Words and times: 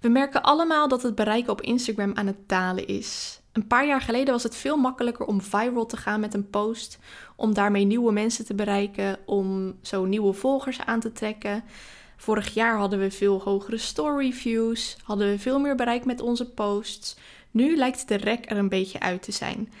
We 0.00 0.08
merken 0.08 0.42
allemaal 0.42 0.88
dat 0.88 1.02
het 1.02 1.14
bereik 1.14 1.48
op 1.48 1.60
Instagram 1.60 2.14
aan 2.14 2.26
het 2.26 2.48
dalen 2.48 2.86
is. 2.86 3.40
Een 3.52 3.66
paar 3.66 3.86
jaar 3.86 4.00
geleden 4.00 4.32
was 4.32 4.42
het 4.42 4.56
veel 4.56 4.76
makkelijker 4.76 5.26
om 5.26 5.40
viral 5.40 5.86
te 5.86 5.96
gaan 5.96 6.20
met 6.20 6.34
een 6.34 6.50
post, 6.50 6.98
om 7.36 7.54
daarmee 7.54 7.84
nieuwe 7.84 8.12
mensen 8.12 8.44
te 8.44 8.54
bereiken, 8.54 9.18
om 9.26 9.78
zo 9.82 10.04
nieuwe 10.04 10.32
volgers 10.32 10.80
aan 10.80 11.00
te 11.00 11.12
trekken. 11.12 11.64
Vorig 12.16 12.54
jaar 12.54 12.78
hadden 12.78 12.98
we 12.98 13.10
veel 13.10 13.40
hogere 13.42 13.78
story 13.78 14.32
views, 14.32 14.96
hadden 15.02 15.30
we 15.30 15.38
veel 15.38 15.58
meer 15.58 15.74
bereik 15.74 16.04
met 16.04 16.20
onze 16.20 16.50
posts. 16.50 17.16
Nu 17.50 17.76
lijkt 17.76 18.08
de 18.08 18.14
rek 18.14 18.50
er 18.50 18.56
een 18.56 18.68
beetje 18.68 19.00
uit 19.00 19.22
te 19.22 19.32
zijn. 19.32 19.72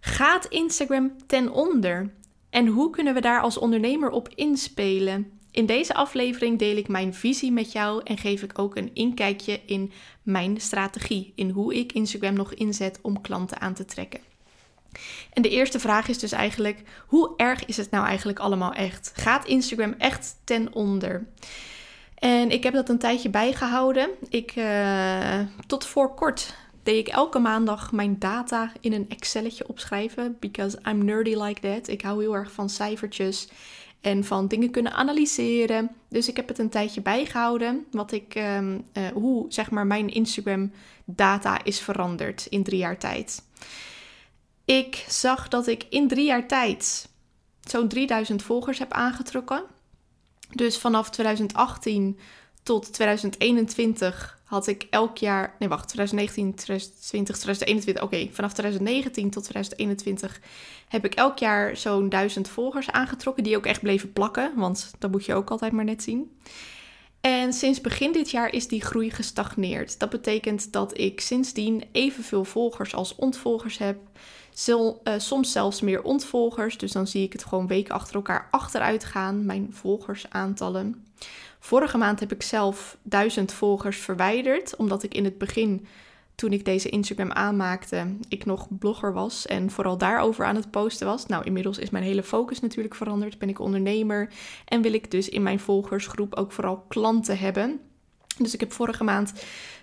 Gaat 0.00 0.44
Instagram 0.44 1.12
ten 1.26 1.52
onder? 1.52 2.12
En 2.50 2.66
hoe 2.66 2.90
kunnen 2.90 3.14
we 3.14 3.20
daar 3.20 3.40
als 3.40 3.58
ondernemer 3.58 4.10
op 4.10 4.28
inspelen? 4.34 5.35
In 5.56 5.66
deze 5.66 5.94
aflevering 5.94 6.58
deel 6.58 6.76
ik 6.76 6.88
mijn 6.88 7.14
visie 7.14 7.52
met 7.52 7.72
jou 7.72 8.00
en 8.04 8.18
geef 8.18 8.42
ik 8.42 8.58
ook 8.58 8.76
een 8.76 8.90
inkijkje 8.94 9.60
in 9.66 9.92
mijn 10.22 10.60
strategie, 10.60 11.32
in 11.34 11.50
hoe 11.50 11.74
ik 11.74 11.92
Instagram 11.92 12.34
nog 12.34 12.54
inzet 12.54 12.98
om 13.02 13.20
klanten 13.20 13.60
aan 13.60 13.74
te 13.74 13.84
trekken. 13.84 14.20
En 15.32 15.42
de 15.42 15.48
eerste 15.48 15.78
vraag 15.78 16.08
is 16.08 16.18
dus 16.18 16.32
eigenlijk: 16.32 16.82
hoe 17.06 17.32
erg 17.36 17.64
is 17.64 17.76
het 17.76 17.90
nou 17.90 18.06
eigenlijk 18.06 18.38
allemaal 18.38 18.72
echt? 18.72 19.12
Gaat 19.14 19.46
Instagram 19.46 19.94
echt 19.98 20.36
ten 20.44 20.74
onder? 20.74 21.26
En 22.14 22.50
ik 22.50 22.62
heb 22.62 22.74
dat 22.74 22.88
een 22.88 22.98
tijdje 22.98 23.30
bijgehouden. 23.30 24.08
Ik, 24.28 24.56
uh, 24.56 25.40
tot 25.66 25.86
voor 25.86 26.14
kort 26.14 26.54
deed 26.82 27.06
ik 27.06 27.14
elke 27.14 27.38
maandag 27.38 27.92
mijn 27.92 28.18
data 28.18 28.72
in 28.80 28.92
een 28.92 29.08
Excelletje 29.08 29.68
opschrijven. 29.68 30.36
Because 30.40 30.78
I'm 30.88 31.04
nerdy 31.04 31.34
like 31.34 31.60
that. 31.60 31.88
Ik 31.88 32.02
hou 32.02 32.20
heel 32.22 32.34
erg 32.34 32.52
van 32.52 32.70
cijfertjes 32.70 33.48
en 34.00 34.24
van 34.24 34.48
dingen 34.48 34.70
kunnen 34.70 34.92
analyseren. 34.92 35.90
Dus 36.08 36.28
ik 36.28 36.36
heb 36.36 36.48
het 36.48 36.58
een 36.58 36.68
tijdje 36.68 37.00
bijgehouden, 37.00 37.86
wat 37.90 38.12
ik, 38.12 38.34
um, 38.34 38.84
uh, 38.92 39.08
hoe 39.08 39.44
zeg 39.48 39.70
maar 39.70 39.86
mijn 39.86 40.08
Instagram 40.08 40.72
data 41.04 41.64
is 41.64 41.80
veranderd 41.80 42.46
in 42.46 42.62
drie 42.62 42.78
jaar 42.78 42.98
tijd. 42.98 43.42
Ik 44.64 45.04
zag 45.08 45.48
dat 45.48 45.66
ik 45.66 45.86
in 45.88 46.08
drie 46.08 46.26
jaar 46.26 46.48
tijd 46.48 47.08
zo'n 47.60 47.88
3000 47.88 48.42
volgers 48.42 48.78
heb 48.78 48.92
aangetrokken. 48.92 49.64
Dus 50.50 50.78
vanaf 50.78 51.10
2018 51.10 52.18
tot 52.62 52.92
2021 52.92 54.35
had 54.46 54.66
ik 54.66 54.86
elk 54.90 55.16
jaar. 55.16 55.54
Nee, 55.58 55.68
wacht, 55.68 55.88
2019, 55.88 56.54
2020, 56.54 57.36
2021. 57.36 58.02
Oké, 58.02 58.34
vanaf 58.34 58.52
2019 58.52 59.30
tot 59.30 59.42
2021 59.42 60.40
heb 60.88 61.04
ik 61.04 61.14
elk 61.14 61.38
jaar 61.38 61.76
zo'n 61.76 62.08
duizend 62.08 62.48
volgers 62.48 62.90
aangetrokken. 62.90 63.44
Die 63.44 63.56
ook 63.56 63.66
echt 63.66 63.80
bleven 63.80 64.12
plakken, 64.12 64.52
want 64.56 64.94
dat 64.98 65.10
moet 65.10 65.24
je 65.24 65.34
ook 65.34 65.50
altijd 65.50 65.72
maar 65.72 65.84
net 65.84 66.02
zien. 66.02 66.38
En 67.20 67.52
sinds 67.52 67.80
begin 67.80 68.12
dit 68.12 68.30
jaar 68.30 68.52
is 68.52 68.68
die 68.68 68.82
groei 68.82 69.10
gestagneerd. 69.10 69.98
Dat 69.98 70.10
betekent 70.10 70.72
dat 70.72 70.98
ik 70.98 71.20
sindsdien 71.20 71.84
evenveel 71.92 72.44
volgers 72.44 72.94
als 72.94 73.14
ontvolgers 73.14 73.78
heb. 73.78 73.98
Uh, 74.68 74.84
soms 75.16 75.52
zelfs 75.52 75.80
meer 75.80 76.02
ontvolgers. 76.02 76.78
Dus 76.78 76.92
dan 76.92 77.06
zie 77.06 77.22
ik 77.22 77.32
het 77.32 77.44
gewoon 77.44 77.66
weken 77.66 77.94
achter 77.94 78.14
elkaar 78.14 78.48
achteruit 78.50 79.04
gaan, 79.04 79.46
mijn 79.46 79.68
volgersaantallen. 79.70 81.06
Vorige 81.66 81.98
maand 81.98 82.20
heb 82.20 82.32
ik 82.32 82.42
zelf 82.42 82.96
duizend 83.02 83.52
volgers 83.52 83.96
verwijderd, 83.96 84.76
omdat 84.76 85.02
ik 85.02 85.14
in 85.14 85.24
het 85.24 85.38
begin, 85.38 85.86
toen 86.34 86.52
ik 86.52 86.64
deze 86.64 86.88
Instagram 86.88 87.32
aanmaakte, 87.32 88.06
ik 88.28 88.44
nog 88.44 88.66
blogger 88.78 89.12
was 89.12 89.46
en 89.46 89.70
vooral 89.70 89.98
daarover 89.98 90.44
aan 90.44 90.54
het 90.54 90.70
posten 90.70 91.06
was. 91.06 91.26
Nou, 91.26 91.44
inmiddels 91.44 91.78
is 91.78 91.90
mijn 91.90 92.04
hele 92.04 92.22
focus 92.22 92.60
natuurlijk 92.60 92.94
veranderd. 92.94 93.38
Ben 93.38 93.48
ik 93.48 93.58
ondernemer 93.58 94.32
en 94.64 94.82
wil 94.82 94.92
ik 94.92 95.10
dus 95.10 95.28
in 95.28 95.42
mijn 95.42 95.60
volgersgroep 95.60 96.34
ook 96.34 96.52
vooral 96.52 96.84
klanten 96.88 97.38
hebben. 97.38 97.80
Dus 98.38 98.54
ik 98.54 98.60
heb 98.60 98.72
vorige 98.72 99.04
maand 99.04 99.32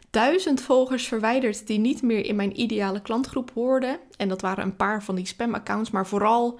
duizend 0.09 0.61
volgers 0.61 1.07
verwijderd 1.07 1.67
die 1.67 1.79
niet 1.79 2.01
meer 2.01 2.25
in 2.25 2.35
mijn 2.35 2.59
ideale 2.59 3.01
klantgroep 3.01 3.51
hoorden. 3.53 3.99
En 4.17 4.27
dat 4.27 4.41
waren 4.41 4.63
een 4.63 4.75
paar 4.75 5.03
van 5.03 5.15
die 5.15 5.27
spam-accounts, 5.27 5.91
maar 5.91 6.07
vooral 6.07 6.59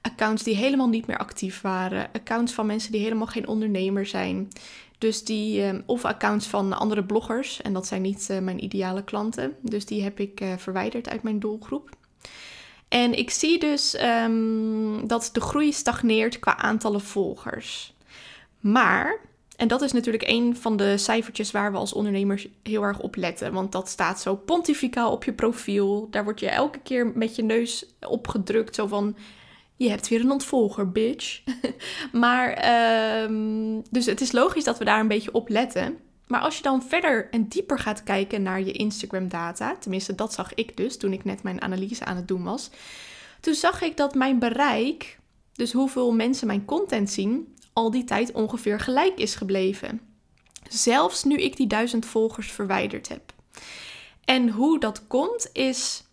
accounts 0.00 0.42
die 0.42 0.56
helemaal 0.56 0.88
niet 0.88 1.06
meer 1.06 1.18
actief 1.18 1.60
waren. 1.60 2.08
Accounts 2.12 2.52
van 2.52 2.66
mensen 2.66 2.92
die 2.92 3.02
helemaal 3.02 3.26
geen 3.26 3.48
ondernemer 3.48 4.06
zijn. 4.06 4.48
Dus 4.98 5.24
die, 5.24 5.72
uh, 5.72 5.78
of 5.86 6.04
accounts 6.04 6.46
van 6.46 6.72
andere 6.72 7.04
bloggers. 7.04 7.62
En 7.62 7.72
dat 7.72 7.86
zijn 7.86 8.02
niet 8.02 8.28
uh, 8.30 8.38
mijn 8.38 8.64
ideale 8.64 9.04
klanten. 9.04 9.56
Dus 9.60 9.86
die 9.86 10.02
heb 10.02 10.20
ik 10.20 10.40
uh, 10.40 10.52
verwijderd 10.56 11.08
uit 11.08 11.22
mijn 11.22 11.38
doelgroep. 11.38 11.90
En 12.88 13.18
ik 13.18 13.30
zie 13.30 13.58
dus 13.58 14.02
um, 14.02 15.06
dat 15.06 15.30
de 15.32 15.40
groei 15.40 15.72
stagneert 15.72 16.38
qua 16.38 16.56
aantallen 16.56 17.00
volgers. 17.00 17.94
Maar, 18.60 19.20
en 19.56 19.68
dat 19.68 19.82
is 19.82 19.92
natuurlijk 19.92 20.28
een 20.28 20.56
van 20.56 20.76
de 20.76 20.98
cijfertjes 20.98 21.50
waar 21.50 21.72
we 21.72 21.78
als 21.78 21.92
ondernemers 21.92 22.48
heel 22.62 22.82
erg 22.82 23.00
op 23.00 23.16
letten. 23.16 23.52
Want 23.52 23.72
dat 23.72 23.88
staat 23.88 24.20
zo 24.20 24.36
pontificaal 24.36 25.12
op 25.12 25.24
je 25.24 25.32
profiel. 25.32 26.08
Daar 26.10 26.24
word 26.24 26.40
je 26.40 26.48
elke 26.48 26.78
keer 26.78 27.12
met 27.14 27.36
je 27.36 27.42
neus 27.42 27.86
op 28.00 28.28
gedrukt. 28.28 28.74
Zo 28.74 28.86
van, 28.86 29.16
je 29.84 29.88
hebt 29.88 30.08
weer 30.08 30.20
een 30.20 30.30
ontvolger, 30.30 30.90
bitch. 30.92 31.42
maar, 32.12 32.48
um, 33.22 33.82
dus 33.90 34.06
het 34.06 34.20
is 34.20 34.32
logisch 34.32 34.64
dat 34.64 34.78
we 34.78 34.84
daar 34.84 35.00
een 35.00 35.08
beetje 35.08 35.32
op 35.32 35.48
letten. 35.48 35.98
Maar 36.26 36.40
als 36.40 36.56
je 36.56 36.62
dan 36.62 36.82
verder 36.82 37.28
en 37.30 37.48
dieper 37.48 37.78
gaat 37.78 38.02
kijken 38.02 38.42
naar 38.42 38.60
je 38.60 38.72
Instagram-data, 38.72 39.76
tenminste 39.76 40.14
dat 40.14 40.32
zag 40.32 40.54
ik 40.54 40.76
dus 40.76 40.96
toen 40.96 41.12
ik 41.12 41.24
net 41.24 41.42
mijn 41.42 41.62
analyse 41.62 42.04
aan 42.04 42.16
het 42.16 42.28
doen 42.28 42.42
was, 42.42 42.70
toen 43.40 43.54
zag 43.54 43.82
ik 43.82 43.96
dat 43.96 44.14
mijn 44.14 44.38
bereik, 44.38 45.18
dus 45.52 45.72
hoeveel 45.72 46.12
mensen 46.12 46.46
mijn 46.46 46.64
content 46.64 47.10
zien, 47.10 47.54
al 47.72 47.90
die 47.90 48.04
tijd 48.04 48.32
ongeveer 48.32 48.80
gelijk 48.80 49.18
is 49.18 49.34
gebleven. 49.34 50.00
Zelfs 50.68 51.24
nu 51.24 51.36
ik 51.36 51.56
die 51.56 51.66
duizend 51.66 52.06
volgers 52.06 52.50
verwijderd 52.50 53.08
heb. 53.08 53.32
En 54.24 54.48
hoe 54.48 54.80
dat 54.80 55.06
komt 55.06 55.50
is 55.52 56.04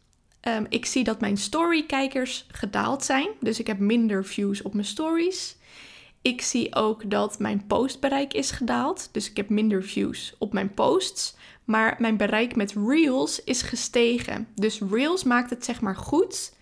Um, 0.48 0.66
ik 0.70 0.86
zie 0.86 1.04
dat 1.04 1.20
mijn 1.20 1.38
storykijkers 1.38 2.46
gedaald 2.52 3.04
zijn. 3.04 3.30
Dus 3.40 3.60
ik 3.60 3.68
heb 3.68 3.80
minder 3.80 4.26
views 4.26 4.62
op 4.62 4.74
mijn 4.74 4.86
stories. 4.86 5.56
Ik 6.22 6.42
zie 6.42 6.76
ook 6.76 7.10
dat 7.10 7.40
mijn 7.40 7.68
postbereik 7.68 8.34
is 8.34 8.52
gedaald. 8.52 9.10
Dus 9.12 9.30
ik 9.30 9.38
heb 9.38 9.50
minder 9.50 9.84
views 9.84 10.36
op 10.38 10.54
mijn 10.54 10.74
posts. 10.74 11.36
Maar 11.64 11.96
mijn 12.00 12.18
bereik 12.18 12.56
met 12.56 12.74
Reels 12.88 13.44
is 13.44 13.62
gestegen. 13.62 14.48
Dus 14.56 14.82
Reels 14.90 15.24
maakt 15.24 15.50
het 15.50 15.66
zeg 15.66 15.82
maar 15.82 15.96
goed 15.96 16.54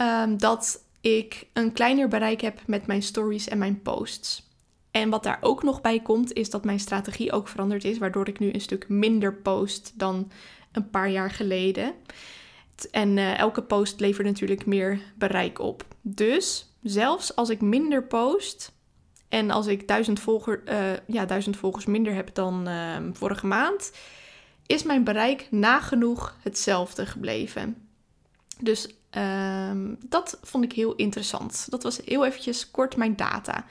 um, 0.00 0.38
dat 0.38 0.84
ik 1.00 1.46
een 1.52 1.72
kleiner 1.72 2.08
bereik 2.08 2.40
heb 2.40 2.60
met 2.66 2.86
mijn 2.86 3.02
stories 3.02 3.48
en 3.48 3.58
mijn 3.58 3.82
posts. 3.82 4.48
En 4.90 5.10
wat 5.10 5.22
daar 5.22 5.38
ook 5.40 5.62
nog 5.62 5.80
bij 5.80 6.00
komt, 6.00 6.32
is 6.32 6.50
dat 6.50 6.64
mijn 6.64 6.80
strategie 6.80 7.32
ook 7.32 7.48
veranderd 7.48 7.84
is, 7.84 7.98
waardoor 7.98 8.28
ik 8.28 8.38
nu 8.38 8.52
een 8.52 8.60
stuk 8.60 8.88
minder 8.88 9.34
post 9.34 9.92
dan 9.94 10.30
een 10.72 10.90
paar 10.90 11.10
jaar 11.10 11.30
geleden. 11.30 11.94
En 12.90 13.16
uh, 13.16 13.38
elke 13.38 13.62
post 13.62 14.00
levert 14.00 14.26
natuurlijk 14.26 14.66
meer 14.66 15.00
bereik 15.14 15.58
op. 15.58 15.84
Dus 16.00 16.74
zelfs 16.82 17.36
als 17.36 17.50
ik 17.50 17.60
minder 17.60 18.04
post 18.04 18.72
en 19.28 19.50
als 19.50 19.66
ik 19.66 19.88
duizend, 19.88 20.20
volger, 20.20 20.62
uh, 20.68 20.92
ja, 21.06 21.24
duizend 21.24 21.56
volgers 21.56 21.84
minder 21.84 22.14
heb 22.14 22.34
dan 22.34 22.68
uh, 22.68 22.96
vorige 23.12 23.46
maand, 23.46 23.92
is 24.66 24.82
mijn 24.82 25.04
bereik 25.04 25.46
nagenoeg 25.50 26.36
hetzelfde 26.42 27.06
gebleven. 27.06 27.88
Dus 28.60 28.88
ehm, 29.10 29.94
dat 30.08 30.38
vond 30.42 30.64
ik 30.64 30.72
heel 30.72 30.94
interessant. 30.94 31.66
Dat 31.70 31.82
was 31.82 32.00
heel 32.04 32.24
eventjes 32.24 32.70
kort 32.70 32.96
mijn 32.96 33.16
data. 33.16 33.64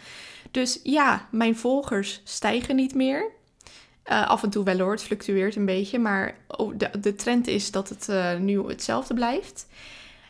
Dus 0.52 0.80
ja, 0.84 1.28
mijn 1.32 1.56
volgers 1.56 2.22
stijgen 2.24 2.76
niet 2.76 2.96
meer. 2.96 3.32
Uh, 4.12 4.28
af 4.28 4.44
en 4.44 4.50
toe 4.50 4.64
wel 4.64 4.80
hoor, 4.80 4.92
het 4.92 5.04
fluctueert 5.04 5.56
een 5.56 5.66
beetje, 5.66 6.00
maar 6.00 6.36
de, 6.76 6.90
de 7.00 7.16
trend 7.16 7.48
is 7.48 7.72
dat 7.72 7.90
het 7.90 8.08
uh, 8.10 8.38
nu 8.38 8.68
hetzelfde 8.68 9.14
blijft. 9.14 9.68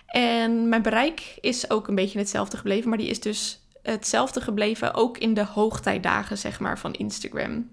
En 0.06 0.70
mijn 0.70 0.82
bereik 0.82 1.38
is 1.42 1.70
ook 1.70 1.88
een 1.88 1.96
beetje 1.96 2.20
hetzelfde 2.20 2.58
gebleven, 2.58 2.90
maar 2.90 2.98
die 2.98 3.10
is 3.10 3.20
dus 3.20 3.62
hetzelfde 3.82 4.42
gebleven 4.42 4.94
ook 4.94 5.18
in 5.18 5.34
de 5.34 5.46
hoogtijdagen, 5.46 6.38
zeg 6.38 6.60
maar, 6.60 6.80
van 6.80 6.94
Instagram. 6.94 7.70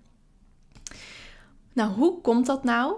Nou, 1.73 1.93
hoe 1.93 2.21
komt 2.21 2.47
dat 2.47 2.65
nou? 2.65 2.97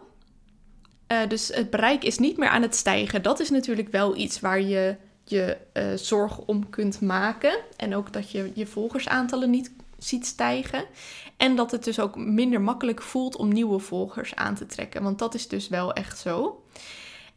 Uh, 1.09 1.19
dus 1.29 1.49
het 1.49 1.71
bereik 1.71 2.05
is 2.05 2.19
niet 2.19 2.37
meer 2.37 2.49
aan 2.49 2.63
het 2.63 2.75
stijgen. 2.75 3.23
Dat 3.23 3.41
is 3.41 3.51
natuurlijk 3.51 3.89
wel 3.89 4.17
iets 4.17 4.41
waar 4.41 4.61
je 4.61 4.97
je 5.25 5.57
zorgen 5.97 6.49
om 6.49 6.71
kunt 6.71 7.01
maken. 7.01 7.59
En 7.77 7.95
ook 7.95 8.13
dat 8.13 8.31
je 8.31 8.51
je 8.55 8.67
volgersaantallen 8.67 9.51
niet 9.51 9.73
ziet 9.99 10.27
stijgen. 10.27 10.85
En 11.37 11.57
dat 11.57 11.71
het 11.71 11.85
dus 11.85 12.01
ook 12.01 12.17
minder 12.17 12.61
makkelijk 12.61 13.03
voelt 13.03 13.37
om 13.37 13.53
nieuwe 13.53 13.79
volgers 13.79 14.35
aan 14.35 14.55
te 14.55 14.67
trekken. 14.67 15.03
Want 15.03 15.19
dat 15.19 15.35
is 15.35 15.49
dus 15.49 15.69
wel 15.69 15.93
echt 15.93 16.19
zo. 16.19 16.63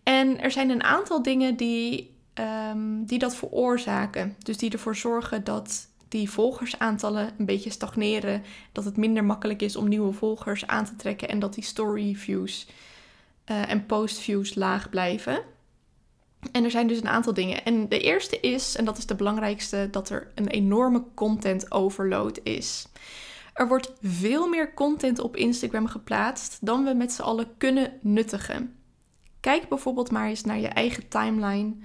En 0.04 0.42
er 0.42 0.52
zijn 0.52 0.70
een 0.70 0.84
aantal 0.84 1.22
dingen 1.22 1.56
die, 1.56 2.16
ehm, 2.34 3.04
die 3.06 3.20
dat 3.20 3.36
veroorzaken. 3.36 4.36
Dus 4.40 4.58
die 4.58 4.72
ervoor 4.72 4.96
zorgen 4.96 5.44
dat 5.44 5.88
die 6.08 6.30
volgersaantallen 6.30 7.34
een 7.38 7.46
beetje 7.46 7.70
stagneren. 7.70 8.44
Dat 8.72 8.86
het 8.86 8.98
minder 8.98 9.24
makkelijk 9.24 9.62
is 9.62 9.76
om 9.76 9.88
nieuwe 9.88 10.14
volgers 10.14 10.68
aan 10.68 10.86
te 10.86 10.96
trekken. 10.96 11.30
En 11.30 11.40
dat 11.40 11.54
die 11.54 11.64
story 11.64 12.16
views 12.16 12.68
uh, 13.52 13.70
en 13.70 13.86
post 13.86 14.18
views 14.18 14.56
laag 14.56 14.90
blijven. 14.90 15.44
En 16.52 16.64
er 16.64 16.72
zijn 16.72 16.88
dus 16.88 16.98
een 16.98 17.08
aantal 17.08 17.34
dingen. 17.34 17.64
En 17.64 17.90
de 17.90 18.00
eerste 18.00 18.40
is, 18.40 18.76
en 18.76 18.86
dat 18.86 18.98
is 18.98 19.06
de 19.06 19.16
belangrijkste, 19.16 19.88
dat 19.92 20.10
er 20.10 20.32
een 20.36 20.48
enorme 20.48 21.04
content 21.14 21.72
overload 21.72 22.40
is. 22.44 22.88
Er 23.56 23.68
wordt 23.68 23.94
veel 24.02 24.48
meer 24.48 24.74
content 24.74 25.20
op 25.20 25.36
Instagram 25.36 25.88
geplaatst 25.88 26.58
dan 26.66 26.84
we 26.84 26.94
met 26.94 27.12
z'n 27.12 27.22
allen 27.22 27.58
kunnen 27.58 28.00
nuttigen. 28.02 28.80
Kijk 29.40 29.70
bijvoorbeeld 29.70 30.12
maar 30.12 30.28
eens 30.28 30.44
naar 30.44 30.60
je 30.60 30.68
eigen 30.68 31.08
timeline. 31.08 31.76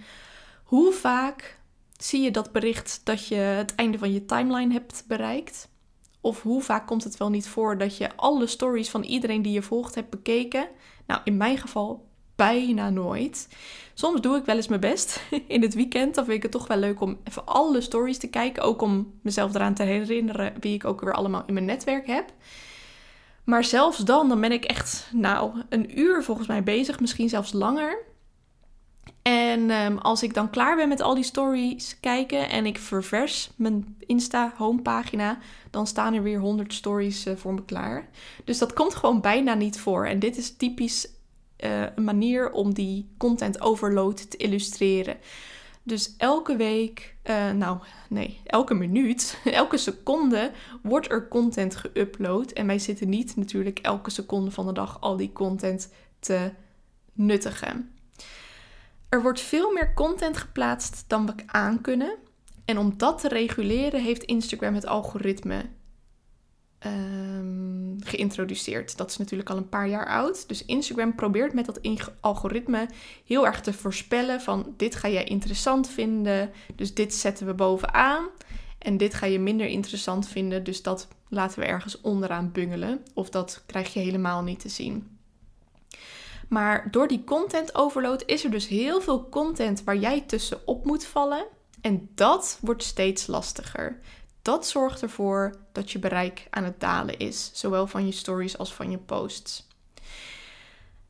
Hoe 0.64 0.92
vaak 0.92 1.58
zie 1.96 2.22
je 2.22 2.30
dat 2.30 2.52
bericht 2.52 3.00
dat 3.04 3.26
je 3.26 3.34
het 3.34 3.74
einde 3.74 3.98
van 3.98 4.12
je 4.12 4.24
timeline 4.24 4.72
hebt 4.72 5.04
bereikt? 5.08 5.68
Of 6.20 6.42
hoe 6.42 6.62
vaak 6.62 6.86
komt 6.86 7.04
het 7.04 7.16
wel 7.16 7.30
niet 7.30 7.48
voor 7.48 7.78
dat 7.78 7.96
je 7.96 8.16
alle 8.16 8.46
stories 8.46 8.90
van 8.90 9.02
iedereen 9.02 9.42
die 9.42 9.52
je 9.52 9.62
volgt 9.62 9.94
hebt 9.94 10.10
bekeken? 10.10 10.68
Nou, 11.06 11.20
in 11.24 11.36
mijn 11.36 11.58
geval 11.58 12.09
bijna 12.40 12.90
nooit. 12.90 13.48
Soms 13.94 14.20
doe 14.20 14.36
ik 14.36 14.44
wel 14.44 14.56
eens 14.56 14.68
mijn 14.68 14.80
best 14.80 15.22
in 15.46 15.62
het 15.62 15.74
weekend. 15.74 16.14
Dan 16.14 16.24
vind 16.24 16.36
ik 16.36 16.42
het 16.42 16.52
toch 16.52 16.66
wel 16.66 16.76
leuk 16.76 17.00
om 17.00 17.18
even 17.24 17.46
alle 17.46 17.80
stories 17.80 18.18
te 18.18 18.28
kijken. 18.28 18.62
Ook 18.62 18.82
om 18.82 19.12
mezelf 19.22 19.54
eraan 19.54 19.74
te 19.74 19.82
herinneren 19.82 20.52
wie 20.60 20.74
ik 20.74 20.84
ook 20.84 21.00
weer 21.00 21.14
allemaal 21.14 21.42
in 21.46 21.54
mijn 21.54 21.66
netwerk 21.66 22.06
heb. 22.06 22.32
Maar 23.44 23.64
zelfs 23.64 23.98
dan, 23.98 24.28
dan 24.28 24.40
ben 24.40 24.52
ik 24.52 24.64
echt 24.64 25.10
nou 25.12 25.62
een 25.68 25.98
uur 25.98 26.24
volgens 26.24 26.48
mij 26.48 26.62
bezig, 26.62 27.00
misschien 27.00 27.28
zelfs 27.28 27.52
langer. 27.52 27.98
En 29.22 29.70
ehm, 29.70 29.96
als 29.96 30.22
ik 30.22 30.34
dan 30.34 30.50
klaar 30.50 30.76
ben 30.76 30.88
met 30.88 31.00
al 31.00 31.14
die 31.14 31.24
stories 31.24 32.00
kijken 32.00 32.50
en 32.50 32.66
ik 32.66 32.78
ververs 32.78 33.50
mijn 33.56 33.96
Insta 34.06 34.52
homepagina, 34.56 35.38
dan 35.70 35.86
staan 35.86 36.14
er 36.14 36.22
weer 36.22 36.38
100 36.38 36.72
stories 36.72 37.26
uh, 37.26 37.36
voor 37.36 37.54
me 37.54 37.64
klaar. 37.64 38.08
Dus 38.44 38.58
dat 38.58 38.72
komt 38.72 38.94
gewoon 38.94 39.20
bijna 39.20 39.54
niet 39.54 39.80
voor. 39.80 40.06
En 40.06 40.18
dit 40.18 40.36
is 40.36 40.56
typisch 40.56 41.08
uh, 41.64 41.82
een 41.94 42.04
manier 42.04 42.52
om 42.52 42.74
die 42.74 43.08
content 43.16 43.60
overload 43.60 44.30
te 44.30 44.36
illustreren. 44.36 45.16
Dus 45.82 46.14
elke 46.16 46.56
week, 46.56 47.16
uh, 47.24 47.50
nou 47.50 47.78
nee, 48.08 48.40
elke 48.44 48.74
minuut, 48.74 49.40
elke 49.44 49.76
seconde 49.76 50.52
wordt 50.82 51.10
er 51.10 51.28
content 51.28 51.76
geüpload. 51.76 52.52
En 52.52 52.66
wij 52.66 52.78
zitten 52.78 53.08
niet 53.08 53.36
natuurlijk 53.36 53.78
elke 53.78 54.10
seconde 54.10 54.50
van 54.50 54.66
de 54.66 54.72
dag 54.72 55.00
al 55.00 55.16
die 55.16 55.32
content 55.32 55.92
te 56.18 56.52
nuttigen. 57.12 57.90
Er 59.08 59.22
wordt 59.22 59.40
veel 59.40 59.72
meer 59.72 59.94
content 59.94 60.36
geplaatst 60.36 61.04
dan 61.06 61.26
we 61.26 61.32
aan 61.46 61.80
kunnen. 61.80 62.16
En 62.64 62.78
om 62.78 62.94
dat 62.96 63.20
te 63.20 63.28
reguleren 63.28 64.02
heeft 64.02 64.22
Instagram 64.22 64.74
het 64.74 64.86
algoritme 64.86 65.64
um, 66.86 67.96
geïntroduceerd. 68.04 68.96
Dat 68.96 69.10
is 69.10 69.16
natuurlijk 69.16 69.50
al 69.50 69.56
een 69.56 69.68
paar 69.68 69.88
jaar 69.88 70.06
oud. 70.06 70.48
Dus 70.48 70.64
Instagram 70.64 71.14
probeert 71.14 71.52
met 71.52 71.66
dat 71.66 71.80
algoritme 72.20 72.88
heel 73.24 73.46
erg 73.46 73.60
te 73.60 73.72
voorspellen 73.72 74.40
van 74.40 74.74
dit 74.76 74.94
ga 74.94 75.08
jij 75.08 75.24
interessant 75.24 75.88
vinden, 75.88 76.50
dus 76.74 76.94
dit 76.94 77.14
zetten 77.14 77.46
we 77.46 77.54
bovenaan. 77.54 78.28
En 78.78 78.96
dit 78.96 79.14
ga 79.14 79.26
je 79.26 79.38
minder 79.38 79.66
interessant 79.66 80.28
vinden, 80.28 80.64
dus 80.64 80.82
dat 80.82 81.08
laten 81.28 81.58
we 81.58 81.64
ergens 81.64 82.00
onderaan 82.00 82.52
bungelen. 82.52 83.02
Of 83.14 83.30
dat 83.30 83.62
krijg 83.66 83.92
je 83.92 84.00
helemaal 84.00 84.42
niet 84.42 84.60
te 84.60 84.68
zien. 84.68 85.18
Maar 86.48 86.90
door 86.90 87.08
die 87.08 87.24
content 87.24 87.74
overload 87.74 88.22
is 88.26 88.44
er 88.44 88.50
dus 88.50 88.68
heel 88.68 89.00
veel 89.00 89.28
content 89.28 89.84
waar 89.84 89.96
jij 89.96 90.20
tussen 90.20 90.66
op 90.66 90.84
moet 90.84 91.06
vallen. 91.06 91.46
En 91.80 92.08
dat 92.14 92.58
wordt 92.60 92.82
steeds 92.82 93.26
lastiger. 93.26 93.98
Dat 94.42 94.66
zorgt 94.66 95.02
ervoor 95.02 95.54
dat 95.80 95.90
je 95.90 95.98
bereik 95.98 96.46
aan 96.50 96.64
het 96.64 96.80
dalen 96.80 97.18
is, 97.18 97.50
zowel 97.52 97.86
van 97.86 98.06
je 98.06 98.12
stories 98.12 98.58
als 98.58 98.74
van 98.74 98.90
je 98.90 98.98
posts. 98.98 99.66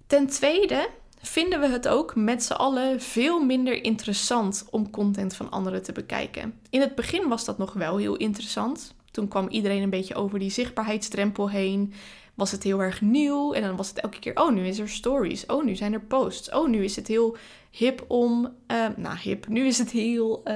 Ten 0.07 0.27
tweede 0.27 0.89
vinden 1.21 1.61
we 1.61 1.69
het 1.69 1.89
ook 1.89 2.15
met 2.15 2.43
z'n 2.43 2.53
allen 2.53 3.01
veel 3.01 3.45
minder 3.45 3.85
interessant 3.85 4.67
om 4.71 4.91
content 4.91 5.35
van 5.37 5.51
anderen 5.51 5.83
te 5.83 5.93
bekijken. 5.93 6.61
In 6.71 6.81
het 6.81 6.95
begin 6.95 7.29
was 7.29 7.45
dat 7.45 7.59
nog 7.59 7.73
wel 7.73 7.97
heel 7.97 8.17
interessant. 8.17 8.95
Toen 9.11 9.29
kwam 9.29 9.49
iedereen 9.49 9.83
een 9.83 9.91
beetje 9.91 10.15
over 10.15 10.39
die 10.39 10.51
zichtbaarheidsdrempel 10.51 11.51
heen 11.51 11.93
was 12.35 12.51
het 12.51 12.63
heel 12.63 12.83
erg 12.83 13.01
nieuw. 13.01 13.53
En 13.53 13.63
dan 13.63 13.77
was 13.77 13.89
het 13.89 14.01
elke 14.01 14.19
keer, 14.19 14.37
oh, 14.37 14.53
nu 14.53 14.67
is 14.67 14.79
er 14.79 14.89
stories. 14.89 15.47
Oh, 15.47 15.65
nu 15.65 15.77
zijn 15.77 15.93
er 15.93 16.01
posts. 16.01 16.51
Oh, 16.51 16.69
nu 16.69 16.85
is 16.85 16.97
het 16.97 17.07
heel 17.07 17.37
hip 17.71 18.05
om, 18.09 18.55
uh, 18.67 18.87
nou 18.97 19.17
hip, 19.19 19.49
nu 19.49 19.67
is 19.67 19.79
het 19.79 19.91
heel, 19.91 20.41
uh, 20.45 20.55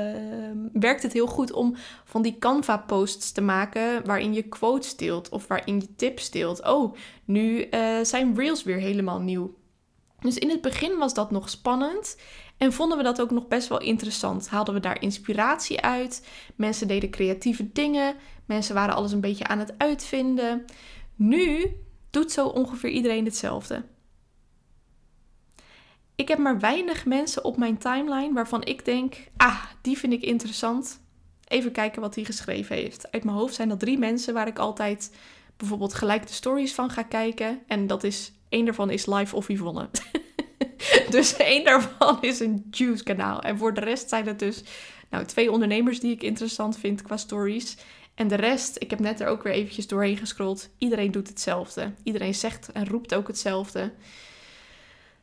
werkt 0.73 1.03
het 1.03 1.12
heel 1.12 1.26
goed 1.26 1.53
om 1.53 1.76
van 2.05 2.23
die 2.23 2.38
Canva-posts 2.38 3.32
te 3.32 3.41
maken 3.41 4.06
waarin 4.06 4.35
je 4.35 4.43
quotes 4.43 4.97
deelt 4.97 5.29
of 5.29 5.47
waarin 5.47 5.81
je 5.81 5.94
tips 5.94 6.31
deelt. 6.31 6.67
Oh, 6.67 6.94
nu 7.25 7.67
uh, 7.71 7.99
zijn 8.03 8.37
Reels 8.37 8.62
weer 8.62 8.79
helemaal 8.79 9.21
nieuw. 9.21 9.55
Dus 10.21 10.38
in 10.38 10.50
het 10.50 10.61
begin 10.61 10.99
was 10.99 11.15
dat 11.15 11.31
nog 11.31 11.50
spannend 11.50 12.17
en 12.56 12.73
vonden 12.73 12.99
we 12.99 13.05
dat 13.05 13.21
ook 13.21 13.31
nog 13.31 13.49
best 13.49 13.69
wel 13.69 13.81
interessant. 13.81 14.49
Haalden 14.49 14.75
we 14.75 14.81
daar 14.81 15.00
inspiratie 15.03 15.81
uit. 15.81 16.26
Mensen 16.55 16.88
deden 16.88 17.11
creatieve 17.11 17.73
dingen. 17.73 18.15
Mensen 18.44 18.75
waren 18.75 18.94
alles 18.94 19.12
een 19.12 19.21
beetje 19.21 19.47
aan 19.47 19.59
het 19.59 19.75
uitvinden. 19.79 20.65
Nu 21.14 21.76
doet 22.11 22.32
zo 22.32 22.46
ongeveer 22.46 22.90
iedereen 22.90 23.25
hetzelfde. 23.25 23.84
Ik 26.14 26.28
heb 26.28 26.38
maar 26.38 26.58
weinig 26.61 27.06
mensen 27.06 27.44
op 27.44 27.56
mijn 27.56 27.78
timeline 27.78 28.34
waarvan 28.34 28.64
ik 28.64 28.84
denk: 28.84 29.16
ah, 29.37 29.62
die 29.81 29.99
vind 29.99 30.12
ik 30.12 30.22
interessant. 30.22 31.02
Even 31.44 31.72
kijken 31.72 32.00
wat 32.00 32.14
hij 32.14 32.25
geschreven 32.25 32.76
heeft. 32.76 33.12
Uit 33.12 33.25
mijn 33.25 33.37
hoofd 33.37 33.55
zijn 33.55 33.69
dat 33.69 33.81
drie 33.81 33.99
mensen 33.99 34.34
waar 34.34 34.46
ik 34.46 34.58
altijd 34.58 35.16
bijvoorbeeld 35.56 35.94
gelijk 35.94 36.26
de 36.26 36.32
stories 36.32 36.75
van 36.75 36.90
ga 36.90 37.02
kijken. 37.02 37.62
En 37.66 37.87
dat 37.87 38.05
is 38.05 38.32
één 38.49 38.64
daarvan 38.64 38.90
is 38.90 39.06
Live 39.06 39.37
of 39.37 39.49
Yvonne. 39.49 39.88
dus 41.11 41.37
één 41.37 41.64
daarvan 41.64 42.19
is 42.20 42.40
een 42.40 42.66
Juice 42.70 43.02
kanaal. 43.02 43.40
En 43.43 43.58
voor 43.58 43.75
de 43.75 43.81
rest 43.81 44.08
zijn 44.08 44.26
het 44.26 44.38
dus 44.38 44.62
nou, 45.11 45.25
twee 45.25 45.50
ondernemers 45.50 46.00
die 46.00 46.12
ik 46.12 46.22
interessant 46.22 46.78
vind 46.78 47.02
qua 47.02 47.16
stories. 47.16 47.76
En 48.14 48.28
de 48.28 48.34
rest, 48.34 48.76
ik 48.78 48.90
heb 48.90 48.99
net 48.99 49.20
er 49.20 49.26
ook 49.26 49.43
weer 49.43 49.52
eventjes 49.52 49.87
doorheen 49.87 50.16
gescrolld. 50.16 50.69
Iedereen 50.78 51.11
doet 51.11 51.28
hetzelfde. 51.28 51.93
Iedereen 52.02 52.34
zegt 52.34 52.72
en 52.72 52.88
roept 52.88 53.14
ook 53.14 53.26
hetzelfde. 53.26 53.93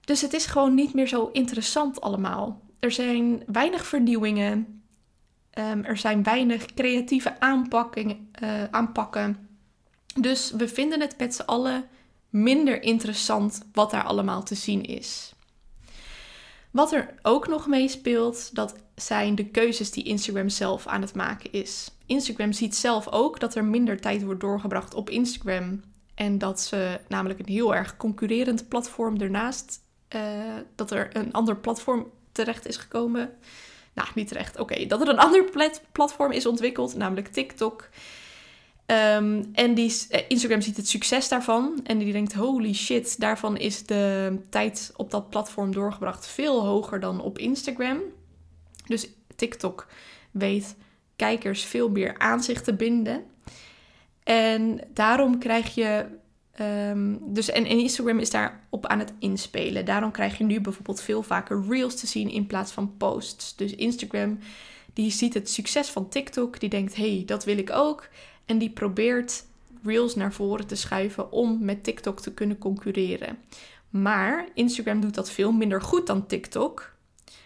Dus 0.06 0.22
het 0.22 0.34
is 0.34 0.46
gewoon 0.46 0.76
niet 0.76 0.94
meer 0.94 1.08
zo 1.08 1.30
interessant 1.34 2.02
allemaal. 2.02 2.62
Er 2.80 2.92
zijn 2.92 3.44
weinig 3.46 3.88
vernieuwingen. 3.88 4.84
Ehm, 5.52 5.84
er 5.84 5.98
zijn 5.98 6.24
weinig 6.24 6.66
creatieve 6.66 7.40
aanpakkingen, 7.40 8.30
uh, 8.44 8.64
aanpakken. 8.64 9.50
Dus 10.20 10.52
we 10.52 10.68
vinden 10.68 11.02
het 11.02 11.18
met 11.18 11.36
z'n 11.36 11.42
allen 11.42 11.86
minder 12.30 12.84
interessant 12.84 13.62
wat 13.74 13.92
daar 13.92 14.04
allemaal 14.04 14.44
te 14.44 14.56
zien 14.56 14.84
is. 14.84 15.34
Wat 16.72 16.92
er 16.92 17.14
ook 17.22 17.48
nog 17.48 17.68
meespeelt, 17.68 18.56
dat 18.56 18.76
zijn 18.96 19.36
de 19.36 19.46
keuzes 19.46 19.92
die 19.92 20.04
Instagram 20.04 20.50
zelf 20.50 20.88
aan 20.88 21.02
het 21.02 21.16
maken 21.16 21.52
is. 21.52 21.92
Instagram 22.06 22.52
ziet 22.52 22.76
zelf 22.76 23.08
ook 23.08 23.40
dat 23.40 23.56
er 23.56 23.66
minder 23.66 24.00
tijd 24.00 24.24
wordt 24.24 24.42
doorgebracht 24.42 24.94
op 24.94 25.10
Instagram. 25.10 25.82
En 26.16 26.38
dat 26.38 26.62
ze 26.62 27.00
namelijk 27.08 27.40
een 27.40 27.54
heel 27.54 27.76
erg 27.76 27.98
concurrerend 27.98 28.68
platform 28.68 29.22
ernaast, 29.22 29.80
uh, 30.16 30.22
dat 30.76 30.92
er 30.92 31.16
een 31.16 31.34
ander 31.34 31.58
platform 31.58 32.12
terecht 32.32 32.68
is 32.68 32.78
gekomen. 32.78 33.34
Nou, 33.94 34.10
niet 34.16 34.28
terecht. 34.28 34.60
Oké, 34.60 34.86
dat 34.86 35.02
er 35.02 35.10
een 35.10 35.20
ander 35.20 35.44
platform 35.92 36.32
is 36.32 36.46
ontwikkeld, 36.46 36.96
namelijk 36.96 37.28
TikTok. 37.28 37.90
Um, 38.92 39.50
en 39.54 39.74
die, 39.74 40.06
eh, 40.10 40.22
Instagram 40.28 40.62
ziet 40.62 40.78
het 40.78 40.88
succes 40.88 41.28
daarvan. 41.28 41.80
En 41.84 41.98
die 41.98 42.12
denkt: 42.12 42.34
holy 42.34 42.74
shit, 42.74 43.20
daarvan 43.20 43.58
is 43.58 43.86
de 43.86 44.38
tijd 44.50 44.92
op 44.96 45.12
dat 45.12 45.30
platform 45.30 45.74
doorgebracht 45.74 46.28
veel 46.28 46.66
hoger 46.66 47.00
dan 47.00 47.22
op 47.22 47.38
Instagram. 47.38 48.00
Dus 48.86 49.08
TikTok 49.36 49.88
weet 50.32 50.76
kijkers 51.16 51.64
veel 51.64 51.90
meer 51.90 52.18
aan 52.18 52.44
zich 52.44 52.62
te 52.62 52.74
binden. 52.74 53.24
En 54.24 54.80
daarom 54.94 55.40
krijg 55.40 55.76
je. 55.76 56.06
Um, 56.90 57.34
dus 57.34 57.50
en, 57.50 57.66
Instagram 57.66 58.20
is 58.20 58.30
daarop 58.30 58.86
aan 58.86 59.00
het 59.00 59.14
inspelen. 59.20 59.86
Daarom 59.86 60.12
krijg 60.12 60.38
je 60.38 60.44
nu 60.44 60.62
bijvoorbeeld 60.62 61.02
veel 61.02 61.24
vaker 61.24 61.64
reels 61.70 61.96
te 61.96 62.08
zien 62.08 62.30
in 62.30 62.48
plaats 62.48 62.72
van 62.72 62.98
posts. 62.98 63.56
Dus 63.56 63.76
Instagram 63.76 64.40
die 64.94 65.12
ziet 65.12 65.34
het 65.34 65.50
succes 65.50 65.90
van 65.90 66.10
TikTok, 66.10 66.60
die 66.60 66.70
denkt: 66.70 66.96
hey, 66.96 67.24
dat 67.26 67.44
wil 67.44 67.58
ik 67.58 67.72
ook. 67.72 68.08
En 68.52 68.58
die 68.58 68.70
probeert 68.70 69.46
reels 69.84 70.16
naar 70.16 70.34
voren 70.34 70.68
te 70.68 70.76
schuiven 70.76 71.32
om 71.32 71.66
met 71.66 71.84
TikTok 71.84 72.20
te 72.20 72.34
kunnen 72.34 72.58
concurreren. 72.58 73.38
Maar 73.90 74.48
Instagram 74.54 75.02
doet 75.02 75.14
dat 75.14 75.32
veel 75.32 75.52
minder 75.52 75.82
goed 75.82 76.08
dan 76.08 76.26
TikTok. 76.26 76.96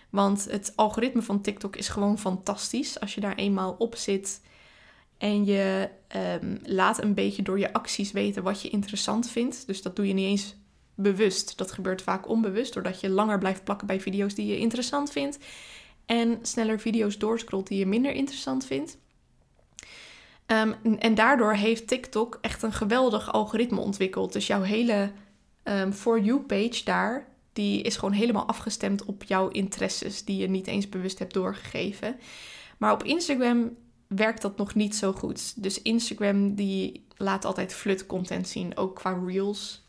Want 0.10 0.48
het 0.52 0.74
algoritme 0.76 1.22
van 1.22 1.42
TikTok 1.42 1.76
is 1.76 1.88
gewoon 1.88 2.20
fantastisch. 2.20 3.00
Als 3.00 3.16
je 3.16 3.22
daar 3.22 3.36
eenmaal 3.36 3.76
op 3.78 3.96
zit, 3.96 4.42
En 5.18 5.46
je 5.46 5.90
ehm, 6.08 6.56
laat 6.64 7.02
een 7.02 7.14
beetje 7.14 7.42
door 7.42 7.60
je 7.60 7.74
acties 7.74 8.12
weten 8.12 8.44
wat 8.44 8.62
je 8.62 8.70
interessant 8.70 9.30
vindt. 9.30 9.68
Dus 9.68 9.82
dat 9.82 9.96
doe 9.96 10.08
je 10.08 10.14
niet 10.14 10.28
eens 10.28 10.56
bewust. 10.96 11.58
Dat 11.58 11.72
gebeurt 11.72 12.02
vaak 12.02 12.30
onbewust, 12.30 12.74
doordat 12.74 13.00
je 13.00 13.10
langer 13.10 13.38
blijft 13.38 13.64
plakken 13.64 13.88
bij 13.88 14.02
video's 14.02 14.34
die 14.34 14.48
je 14.48 14.58
interessant 14.58 15.12
vindt. 15.12 15.38
En 16.06 16.40
sneller 16.42 16.80
video's 16.80 17.18
doorscrollt 17.18 17.68
die 17.68 17.80
je 17.80 17.86
minder 17.86 18.12
interessant 18.12 18.66
vindt. 18.66 18.98
Ehm, 20.46 20.74
en 21.00 21.16
daardoor 21.16 21.54
heeft 21.54 21.88
TikTok 21.88 22.38
echt 22.42 22.64
een 22.64 22.74
geweldig 22.74 23.32
algoritme 23.32 23.80
ontwikkeld. 23.80 24.34
Dus 24.34 24.48
jouw 24.48 24.62
hele 24.62 25.12
um, 25.64 25.94
For 25.94 26.20
You-page 26.20 26.82
daar, 26.84 27.28
die 27.54 27.82
is 27.82 27.96
gewoon 27.98 28.14
helemaal 28.14 28.48
afgestemd 28.48 29.06
op 29.06 29.24
jouw 29.24 29.48
interesses, 29.48 30.24
die 30.26 30.38
je 30.38 30.48
niet 30.48 30.68
eens 30.68 30.90
bewust 30.90 31.20
hebt 31.20 31.34
doorgegeven. 31.34 32.20
Maar 32.78 32.94
op 32.94 33.04
Instagram 33.04 33.76
werkt 34.08 34.42
dat 34.42 34.58
nog 34.58 34.76
niet 34.76 34.96
zo 34.96 35.14
goed. 35.14 35.64
Dus 35.64 35.82
Instagram 35.82 36.56
die 36.56 37.06
laat 37.18 37.46
altijd 37.46 37.74
flut 37.74 38.06
content 38.06 38.48
zien, 38.48 38.78
ook 38.78 38.96
qua 38.96 39.22
reels. 39.26 39.85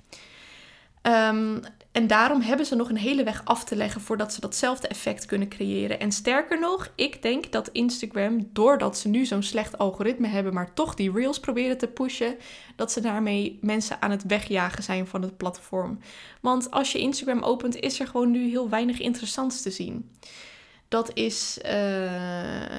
Um, 1.07 1.61
en 1.93 2.07
daarom 2.07 2.41
hebben 2.41 2.67
ze 2.67 2.75
nog 2.75 2.89
een 2.89 2.97
hele 2.97 3.25
weg 3.25 3.43
af 3.45 3.65
te 3.65 3.77
leggen 3.77 4.01
voordat 4.01 4.33
ze 4.33 4.41
datzelfde 4.41 4.89
effect 4.89 5.27
kunnen 5.27 5.49
creëren. 5.49 6.01
En 6.01 6.13
sterker 6.13 6.61
nog, 6.61 6.93
ik 6.95 7.23
denk 7.23 7.53
dat 7.53 7.69
Instagram, 7.73 8.49
doordat 8.53 8.99
ze 8.99 9.09
nu 9.09 9.25
zo'n 9.25 9.43
slecht 9.43 9.79
algoritme 9.79 10.27
hebben, 10.27 10.55
maar 10.55 10.75
toch 10.75 10.95
die 10.95 11.13
reels 11.13 11.41
proberen 11.41 11.79
te 11.79 11.87
pushen, 11.87 12.37
dat 12.77 12.93
ze 12.93 13.01
daarmee 13.01 13.59
mensen 13.61 14.03
aan 14.03 14.11
het 14.11 14.25
wegjagen 14.27 14.83
zijn 14.83 15.07
van 15.07 15.23
het 15.23 15.37
platform. 15.37 15.99
Want 16.41 16.71
als 16.71 16.93
je 16.93 16.99
Instagram 16.99 17.43
opent, 17.43 17.77
is 17.77 18.01
er 18.01 18.07
gewoon 18.07 18.31
nu 18.31 18.49
heel 18.49 18.69
weinig 18.69 19.01
interessants 19.01 19.63
te 19.63 19.71
zien. 19.71 20.11
Dat 20.89 21.11
is, 21.15 21.59
uh, 21.67 22.11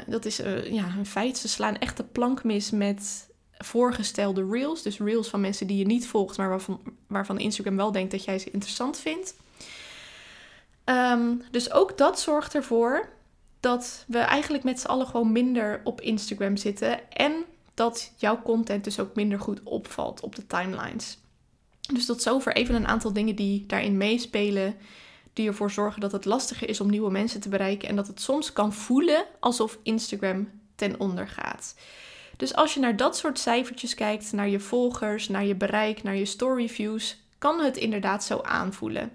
dat 0.07 0.25
is 0.25 0.39
uh, 0.39 0.71
ja, 0.71 0.85
een 0.97 1.05
feit. 1.05 1.37
Ze 1.37 1.47
slaan 1.47 1.77
echt 1.77 1.97
de 1.97 2.03
plank 2.03 2.43
mis 2.43 2.71
met 2.71 3.29
voorgestelde 3.57 4.47
reels. 4.51 4.81
Dus 4.81 4.99
reels 4.99 5.27
van 5.27 5.41
mensen 5.41 5.67
die 5.67 5.77
je 5.77 5.85
niet 5.85 6.07
volgt, 6.07 6.37
maar 6.37 6.49
waarvan, 6.49 6.81
waarvan 7.07 7.39
Instagram 7.39 7.75
wel 7.75 7.91
denkt 7.91 8.11
dat 8.11 8.23
jij 8.23 8.39
ze 8.39 8.51
interessant 8.51 8.99
vindt. 8.99 9.35
Ehm, 10.83 11.35
dus 11.51 11.71
ook 11.71 11.97
dat 11.97 12.19
zorgt 12.19 12.55
ervoor 12.55 13.09
dat 13.59 14.05
we 14.07 14.17
eigenlijk 14.17 14.63
met 14.63 14.79
z'n 14.79 14.87
allen 14.87 15.07
gewoon 15.07 15.31
minder 15.31 15.81
op 15.83 16.01
Instagram 16.01 16.57
zitten. 16.57 17.11
En 17.11 17.33
dat 17.73 18.11
jouw 18.17 18.41
content 18.41 18.83
dus 18.83 18.99
ook 18.99 19.15
minder 19.15 19.39
goed 19.39 19.63
opvalt 19.63 20.21
op 20.21 20.35
de 20.35 20.47
timelines. 20.47 21.17
Dus 21.93 22.05
tot 22.05 22.21
zover 22.21 22.55
even 22.55 22.75
een 22.75 22.87
aantal 22.87 23.13
dingen 23.13 23.35
die 23.35 23.65
daarin 23.65 23.97
meespelen. 23.97 24.75
Die 25.33 25.47
ervoor 25.47 25.71
zorgen 25.71 26.01
dat 26.01 26.11
het 26.11 26.25
lastiger 26.25 26.69
is 26.69 26.81
om 26.81 26.89
nieuwe 26.89 27.11
mensen 27.11 27.39
te 27.39 27.49
bereiken. 27.49 27.89
En 27.89 27.95
dat 27.95 28.07
het 28.07 28.21
soms 28.21 28.53
kan 28.53 28.73
voelen 28.73 29.25
alsof 29.39 29.77
Instagram 29.83 30.49
ten 30.75 30.99
onder 30.99 31.27
gaat. 31.27 31.75
Dus 32.37 32.55
als 32.55 32.73
je 32.73 32.79
naar 32.79 32.95
dat 32.95 33.17
soort 33.17 33.39
cijfertjes 33.39 33.93
kijkt, 33.93 34.31
naar 34.31 34.49
je 34.49 34.59
volgers, 34.59 35.27
naar 35.27 35.45
je 35.45 35.55
bereik, 35.55 36.03
naar 36.03 36.15
je 36.15 36.25
story 36.25 36.69
views, 36.69 37.17
kan 37.37 37.59
het 37.59 37.77
inderdaad 37.77 38.23
zo 38.23 38.39
aanvoelen. 38.41 39.11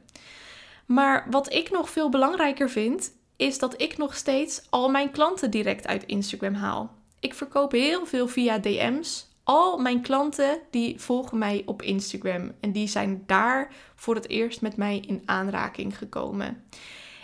Maar 0.87 1.26
wat 1.31 1.52
ik 1.52 1.71
nog 1.71 1.91
veel 1.91 2.09
belangrijker 2.09 2.71
vind, 2.71 3.12
is 3.37 3.59
dat 3.59 3.81
ik 3.81 3.97
nog 3.97 4.17
steeds 4.17 4.62
al 4.71 4.88
mijn 4.88 5.11
klanten 5.11 5.50
direct 5.50 5.87
uit 5.87 6.05
Instagram 6.07 6.55
haal. 6.55 6.95
Ik 7.21 7.35
verkoop 7.35 7.73
heel 7.73 8.07
veel 8.07 8.29
via 8.29 8.59
DM's. 8.59 9.31
Al 9.45 9.79
mijn 9.79 10.02
klanten 10.02 10.59
die 10.71 11.00
volgen 11.00 11.38
mij 11.38 11.62
op 11.67 11.83
Instagram 11.83 12.52
en 12.61 12.73
die 12.73 12.87
zijn 12.87 13.23
daar 13.26 13.73
voor 13.95 14.14
het 14.14 14.29
eerst 14.29 14.61
met 14.61 14.76
mij 14.76 15.02
in 15.07 15.23
aanraking 15.25 15.99
gekomen. 15.99 16.64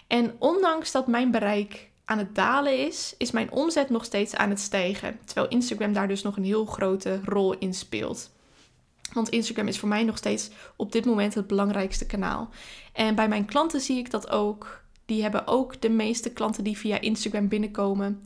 En 0.07 0.35
ondanks 0.39 0.93
dat 0.93 1.07
mijn 1.07 1.31
bereik 1.31 1.88
aan 2.09 2.19
het 2.19 2.35
dalen 2.35 2.87
is, 2.87 3.15
is 3.19 3.31
mijn 3.31 3.51
omzet 3.51 3.91
nog 3.91 4.05
steeds 4.05 4.35
aan 4.35 4.51
het 4.51 4.61
stijgen. 4.61 5.19
Terwijl 5.25 5.49
Instagram 5.49 5.93
daar 5.93 6.09
dus 6.09 6.23
nog 6.23 6.37
een 6.37 6.45
heel 6.45 6.65
grote 6.65 7.21
rol 7.25 7.59
in 7.59 7.75
speelt. 7.75 8.31
Want 9.13 9.29
Instagram 9.29 9.69
is 9.69 9.79
voor 9.79 9.89
mij 9.89 10.05
nog 10.05 10.17
steeds 10.17 10.51
op 10.77 10.93
dit 10.93 11.05
moment 11.05 11.35
het 11.35 11.47
belangrijkste 11.47 12.07
kanaal. 12.07 12.51
En 12.93 13.15
bij 13.15 13.29
mijn 13.29 13.45
klanten 13.45 13.81
zie 13.81 13.99
ik 13.99 14.11
dat 14.11 14.31
ook. 14.31 14.83
Die 15.07 15.23
hebben 15.23 15.47
ook 15.47 15.81
de 15.81 15.89
meeste 15.89 16.31
klanten 16.31 16.65
die 16.65 16.79
via 16.79 17.01
Instagram 17.01 17.49
binnenkomen. 17.49 18.23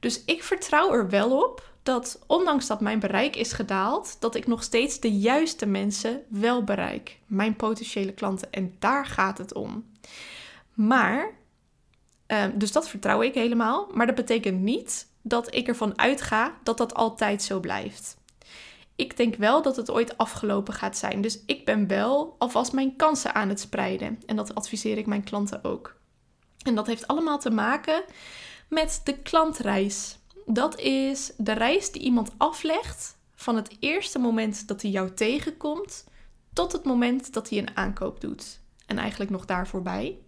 Dus 0.00 0.24
ik 0.24 0.42
vertrouw 0.42 0.92
er 0.92 1.08
wel 1.08 1.42
op 1.42 1.72
dat, 1.82 2.18
ondanks 2.26 2.66
dat 2.66 2.80
mijn 2.80 2.98
bereik 2.98 3.36
is 3.36 3.52
gedaald, 3.52 4.16
dat 4.20 4.34
ik 4.34 4.46
nog 4.46 4.62
steeds 4.62 5.00
de 5.00 5.18
juiste 5.18 5.66
mensen 5.66 6.22
wel 6.28 6.64
bereik. 6.64 7.18
Mijn 7.26 7.56
potentiële 7.56 8.12
klanten. 8.12 8.52
En 8.52 8.74
daar 8.78 9.06
gaat 9.06 9.38
het 9.38 9.54
om. 9.54 9.84
Maar 10.74 11.38
Ehm, 12.30 12.58
dus 12.58 12.72
dat 12.72 12.88
vertrouw 12.88 13.22
ik 13.22 13.34
helemaal. 13.34 13.88
Maar 13.92 14.06
dat 14.06 14.14
betekent 14.14 14.60
niet 14.60 15.06
dat 15.22 15.54
ik 15.54 15.68
ervan 15.68 15.98
uitga 15.98 16.58
dat 16.62 16.78
dat 16.78 16.94
altijd 16.94 17.42
zo 17.42 17.60
blijft. 17.60 18.16
Ik 18.96 19.16
denk 19.16 19.36
wel 19.36 19.62
dat 19.62 19.76
het 19.76 19.90
ooit 19.90 20.18
afgelopen 20.18 20.74
gaat 20.74 20.96
zijn. 20.96 21.20
Dus 21.20 21.40
ik 21.46 21.64
ben 21.64 21.86
wel 21.86 22.34
alvast 22.38 22.72
mijn 22.72 22.96
kansen 22.96 23.34
aan 23.34 23.48
het 23.48 23.60
spreiden. 23.60 24.22
En 24.26 24.36
dat 24.36 24.54
adviseer 24.54 24.98
ik 24.98 25.06
mijn 25.06 25.24
klanten 25.24 25.64
ook. 25.64 25.96
En 26.62 26.74
dat 26.74 26.86
heeft 26.86 27.06
allemaal 27.06 27.38
te 27.38 27.50
maken 27.50 28.02
met 28.68 29.00
de 29.04 29.18
klantreis. 29.18 30.18
Dat 30.46 30.78
is 30.78 31.32
de 31.36 31.52
reis 31.52 31.92
die 31.92 32.02
iemand 32.02 32.30
aflegt 32.36 33.16
van 33.34 33.56
het 33.56 33.76
eerste 33.80 34.18
moment 34.18 34.68
dat 34.68 34.82
hij 34.82 34.90
jou 34.90 35.14
tegenkomt 35.14 36.04
tot 36.52 36.72
het 36.72 36.84
moment 36.84 37.32
dat 37.32 37.48
hij 37.48 37.58
een 37.58 37.76
aankoop 37.76 38.20
doet. 38.20 38.60
En 38.86 38.98
eigenlijk 38.98 39.30
nog 39.30 39.44
daar 39.44 39.68
voorbij. 39.68 40.18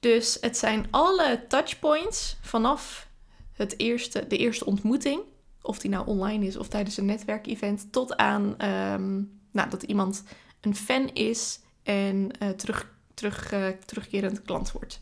Dus 0.00 0.38
het 0.40 0.56
zijn 0.56 0.86
alle 0.90 1.44
touchpoints 1.48 2.36
vanaf 2.40 3.08
het 3.52 3.78
eerste, 3.78 4.26
de 4.26 4.36
eerste 4.36 4.64
ontmoeting, 4.64 5.20
of 5.62 5.78
die 5.78 5.90
nou 5.90 6.06
online 6.06 6.46
is 6.46 6.56
of 6.56 6.68
tijdens 6.68 6.96
een 6.96 7.04
netwerkevent, 7.04 7.92
tot 7.92 8.16
aan 8.16 8.54
ehm, 8.58 9.22
nou, 9.50 9.70
dat 9.70 9.82
iemand 9.82 10.22
een 10.60 10.76
fan 10.76 11.08
is 11.08 11.60
en 11.82 12.30
uh, 12.42 12.48
terug, 12.48 12.92
terug, 13.14 13.52
uh, 13.52 13.66
terugkerend 13.84 14.42
klant 14.42 14.72
wordt. 14.72 15.00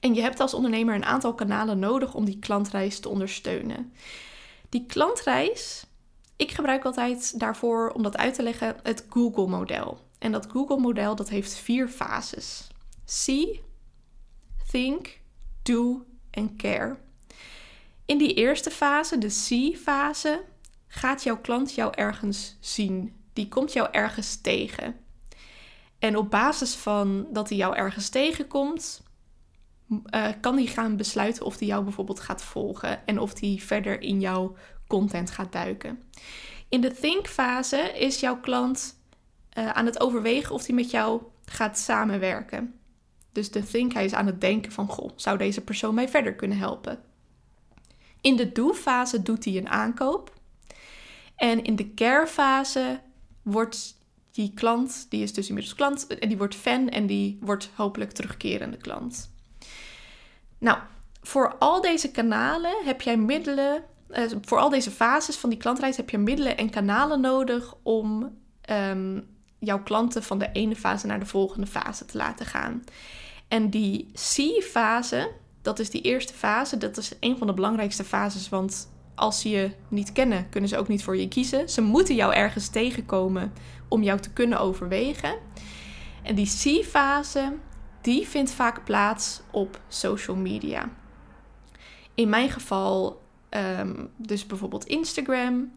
En 0.00 0.14
je 0.14 0.20
hebt 0.20 0.40
als 0.40 0.54
ondernemer 0.54 0.94
een 0.94 1.04
aantal 1.04 1.34
kanalen 1.34 1.78
nodig 1.78 2.14
om 2.14 2.24
die 2.24 2.38
klantreis 2.38 3.00
te 3.00 3.08
ondersteunen. 3.08 3.92
Die 4.68 4.86
klantreis, 4.86 5.86
ik 6.36 6.50
gebruik 6.50 6.84
altijd 6.84 7.40
daarvoor 7.40 7.90
om 7.90 8.02
dat 8.02 8.16
uit 8.16 8.34
te 8.34 8.42
leggen 8.42 8.76
het 8.82 9.06
Google-model. 9.08 9.98
En 10.18 10.32
dat 10.32 10.46
Google-model 10.50 11.16
dat 11.16 11.28
heeft 11.28 11.54
vier 11.54 11.88
fases. 11.88 12.68
See, 13.08 13.62
think, 14.70 15.20
do 15.62 16.04
en 16.30 16.56
care. 16.56 16.96
In 18.06 18.18
die 18.18 18.34
eerste 18.34 18.70
fase, 18.70 19.18
de 19.18 19.28
see-fase, 19.28 20.44
gaat 20.88 21.22
jouw 21.22 21.40
klant 21.40 21.74
jou 21.74 21.92
ergens 21.94 22.56
zien. 22.60 23.14
Die 23.32 23.48
komt 23.48 23.72
jou 23.72 23.88
ergens 23.90 24.40
tegen. 24.40 24.96
En 25.98 26.16
op 26.16 26.30
basis 26.30 26.74
van 26.74 27.26
dat 27.32 27.48
hij 27.48 27.58
jou 27.58 27.76
ergens 27.76 28.08
tegenkomt, 28.08 29.02
uh, 29.88 30.28
kan 30.40 30.56
hij 30.56 30.66
gaan 30.66 30.96
besluiten 30.96 31.44
of 31.44 31.58
hij 31.58 31.68
jou 31.68 31.84
bijvoorbeeld 31.84 32.20
gaat 32.20 32.42
volgen 32.42 33.06
en 33.06 33.18
of 33.18 33.40
hij 33.40 33.58
verder 33.60 34.00
in 34.00 34.20
jouw 34.20 34.56
content 34.86 35.30
gaat 35.30 35.52
duiken. 35.52 36.02
In 36.68 36.80
de 36.80 36.92
think-fase 36.92 37.92
is 37.98 38.20
jouw 38.20 38.40
klant 38.40 39.00
uh, 39.58 39.70
aan 39.70 39.86
het 39.86 40.00
overwegen 40.00 40.54
of 40.54 40.66
hij 40.66 40.74
met 40.74 40.90
jou 40.90 41.22
gaat 41.44 41.78
samenwerken. 41.78 42.75
Dus 43.36 43.50
de 43.50 43.64
think, 43.64 43.92
hij 43.92 44.04
is 44.04 44.14
aan 44.14 44.26
het 44.26 44.40
denken 44.40 44.72
van, 44.72 44.88
goh, 44.88 45.10
zou 45.16 45.38
deze 45.38 45.60
persoon 45.60 45.94
mij 45.94 46.08
verder 46.08 46.34
kunnen 46.34 46.58
helpen? 46.58 46.98
In 48.20 48.36
de 48.36 48.52
do-fase 48.52 49.22
doet 49.22 49.44
hij 49.44 49.56
een 49.56 49.68
aankoop. 49.68 50.32
En 51.36 51.64
in 51.64 51.76
de 51.76 51.94
care-fase 51.94 53.00
wordt 53.42 53.96
die 54.30 54.52
klant, 54.54 55.06
die 55.08 55.22
is 55.22 55.32
dus 55.32 55.48
inmiddels 55.48 55.74
klant, 55.74 56.06
en 56.06 56.28
die 56.28 56.38
wordt 56.38 56.54
fan 56.54 56.88
en 56.88 57.06
die 57.06 57.38
wordt 57.40 57.70
hopelijk 57.74 58.12
terugkerende 58.12 58.76
klant. 58.76 59.30
Nou, 60.58 60.78
voor 61.22 61.56
al 61.58 61.80
deze 61.80 62.10
kanalen 62.10 62.84
heb 62.84 63.00
jij 63.00 63.16
middelen, 63.16 63.84
eh, 64.08 64.24
voor 64.42 64.58
al 64.58 64.68
deze 64.68 64.90
fases 64.90 65.36
van 65.36 65.50
die 65.50 65.58
klantreis 65.58 65.96
heb 65.96 66.10
je 66.10 66.18
middelen 66.18 66.56
en 66.56 66.70
kanalen 66.70 67.20
nodig 67.20 67.74
om 67.82 68.38
um, 68.70 69.35
jouw 69.58 69.82
klanten 69.82 70.22
van 70.22 70.38
de 70.38 70.50
ene 70.52 70.76
fase 70.76 71.06
naar 71.06 71.20
de 71.20 71.26
volgende 71.26 71.66
fase 71.66 72.04
te 72.04 72.16
laten 72.16 72.46
gaan. 72.46 72.84
En 73.48 73.70
die 73.70 74.10
C-fase, 74.12 75.32
dat 75.62 75.78
is 75.78 75.90
die 75.90 76.02
eerste 76.02 76.34
fase, 76.34 76.76
dat 76.76 76.96
is 76.96 77.12
een 77.20 77.38
van 77.38 77.46
de 77.46 77.54
belangrijkste 77.54 78.04
fases. 78.04 78.48
Want 78.48 78.88
als 79.14 79.40
ze 79.40 79.48
je 79.48 79.70
niet 79.88 80.12
kennen, 80.12 80.48
kunnen 80.48 80.68
ze 80.68 80.78
ook 80.78 80.88
niet 80.88 81.04
voor 81.04 81.16
je 81.16 81.28
kiezen. 81.28 81.68
Ze 81.68 81.80
moeten 81.80 82.14
jou 82.14 82.34
ergens 82.34 82.68
tegenkomen 82.68 83.52
om 83.88 84.02
jou 84.02 84.20
te 84.20 84.32
kunnen 84.32 84.60
overwegen. 84.60 85.38
En 86.22 86.34
die 86.34 86.46
C-fase, 86.46 87.52
die 88.00 88.28
vindt 88.28 88.50
vaak 88.50 88.84
plaats 88.84 89.40
op 89.50 89.80
social 89.88 90.36
media. 90.36 90.90
In 92.14 92.28
mijn 92.28 92.50
geval 92.50 93.22
um, 93.50 94.10
dus 94.16 94.46
bijvoorbeeld 94.46 94.84
Instagram. 94.84 95.72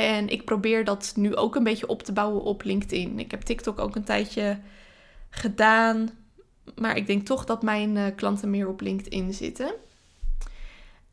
En 0.00 0.28
ik 0.28 0.44
probeer 0.44 0.84
dat 0.84 1.12
nu 1.16 1.36
ook 1.36 1.54
een 1.54 1.62
beetje 1.62 1.88
op 1.88 2.02
te 2.02 2.12
bouwen 2.12 2.42
op 2.42 2.64
LinkedIn. 2.64 3.18
Ik 3.18 3.30
heb 3.30 3.40
TikTok 3.40 3.78
ook 3.78 3.96
een 3.96 4.04
tijdje 4.04 4.58
gedaan. 5.30 6.10
Maar 6.74 6.96
ik 6.96 7.06
denk 7.06 7.26
toch 7.26 7.44
dat 7.44 7.62
mijn 7.62 7.96
uh, 7.96 8.04
klanten 8.16 8.50
meer 8.50 8.68
op 8.68 8.80
LinkedIn 8.80 9.32
zitten. 9.32 9.74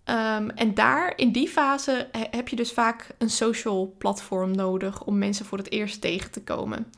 Ehm, 0.04 0.50
en 0.50 0.74
daar, 0.74 1.14
in 1.16 1.32
die 1.32 1.48
fase, 1.48 2.08
heb 2.12 2.48
je 2.48 2.56
dus 2.56 2.72
vaak 2.72 3.16
een 3.18 3.30
social 3.30 3.96
platform 3.98 4.52
nodig 4.52 5.04
om 5.04 5.18
mensen 5.18 5.46
voor 5.46 5.58
het 5.58 5.72
eerst 5.72 6.02
tegen 6.02 6.32
te 6.32 6.44
komen. 6.44 6.92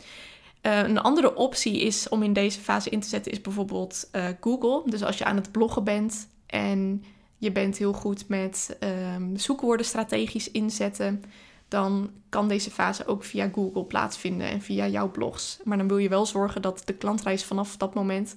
Eh, 0.62 0.78
een 0.78 1.00
andere 1.00 1.36
optie 1.36 1.80
is 1.80 2.10
om 2.10 2.24
in 2.24 2.34
deze 2.34 2.60
fase 2.60 2.90
in 2.90 3.00
te 3.00 3.08
zetten, 3.08 3.32
is 3.32 3.42
bijvoorbeeld 3.42 4.10
uh, 4.12 4.28
Google. 4.42 4.82
Dus 4.86 5.04
als 5.04 5.18
je 5.18 5.26
aan 5.26 5.36
het 5.36 5.52
bloggen 5.52 5.84
bent 5.84 6.28
en 6.46 7.04
je 7.38 7.52
bent 7.52 7.78
heel 7.78 7.94
goed 7.94 8.28
met 8.28 8.78
um, 9.16 9.38
zoekwoorden 9.38 9.86
strategisch 9.86 10.52
inzetten, 10.52 11.24
dan 11.70 12.12
kan 12.30 12.48
deze 12.48 12.72
fase 12.72 13.06
ook 13.06 13.24
via 13.24 13.50
Google 13.54 13.84
plaatsvinden 13.84 14.48
en 14.48 14.62
via 14.62 14.88
jouw 14.88 15.12
blogs. 15.12 15.60
Maar 15.64 15.78
dan 15.78 15.88
wil 15.88 15.98
je 15.98 16.10
wel 16.10 16.26
zorgen 16.26 16.62
dat 16.62 16.82
de 16.86 16.94
klantreis 16.94 17.44
vanaf 17.44 17.78
dat 17.78 17.94
moment 17.94 18.36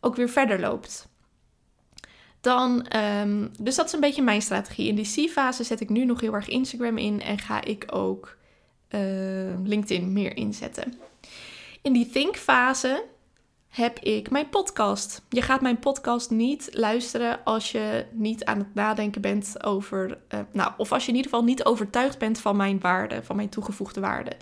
ook 0.00 0.16
weer 0.16 0.28
verder 0.28 0.60
loopt. 0.60 1.08
Dan, 2.40 2.86
um, 2.96 3.50
dus 3.60 3.74
dat 3.74 3.86
is 3.86 3.92
een 3.92 4.00
beetje 4.00 4.22
mijn 4.22 4.42
strategie. 4.42 4.88
In 4.88 4.94
die 4.94 5.28
C-fase 5.28 5.64
zet 5.64 5.80
ik 5.80 5.88
nu 5.88 6.04
nog 6.04 6.20
heel 6.20 6.34
erg 6.34 6.48
Instagram 6.48 6.98
in 6.98 7.20
en 7.20 7.38
ga 7.38 7.64
ik 7.64 7.84
ook 7.90 8.36
uh, 8.88 9.00
LinkedIn 9.64 10.12
meer 10.12 10.36
inzetten. 10.36 10.94
In 11.82 11.92
die 11.92 12.10
think-fase 12.10 13.04
heb 13.72 13.98
ik 13.98 14.30
mijn 14.30 14.48
podcast. 14.48 15.22
Je 15.28 15.42
gaat 15.42 15.60
mijn 15.60 15.78
podcast 15.78 16.30
niet 16.30 16.68
luisteren 16.72 17.44
als 17.44 17.72
je 17.72 18.06
niet 18.10 18.44
aan 18.44 18.58
het 18.58 18.74
nadenken 18.74 19.20
bent 19.20 19.64
over, 19.64 20.18
uh, 20.34 20.40
nou, 20.52 20.72
of 20.76 20.92
als 20.92 21.02
je 21.02 21.10
in 21.10 21.16
ieder 21.16 21.30
geval 21.30 21.46
niet 21.46 21.64
overtuigd 21.64 22.18
bent 22.18 22.38
van 22.40 22.56
mijn 22.56 22.80
waarde, 22.80 23.22
van 23.22 23.36
mijn 23.36 23.48
toegevoegde 23.48 24.00
waarde. 24.00 24.32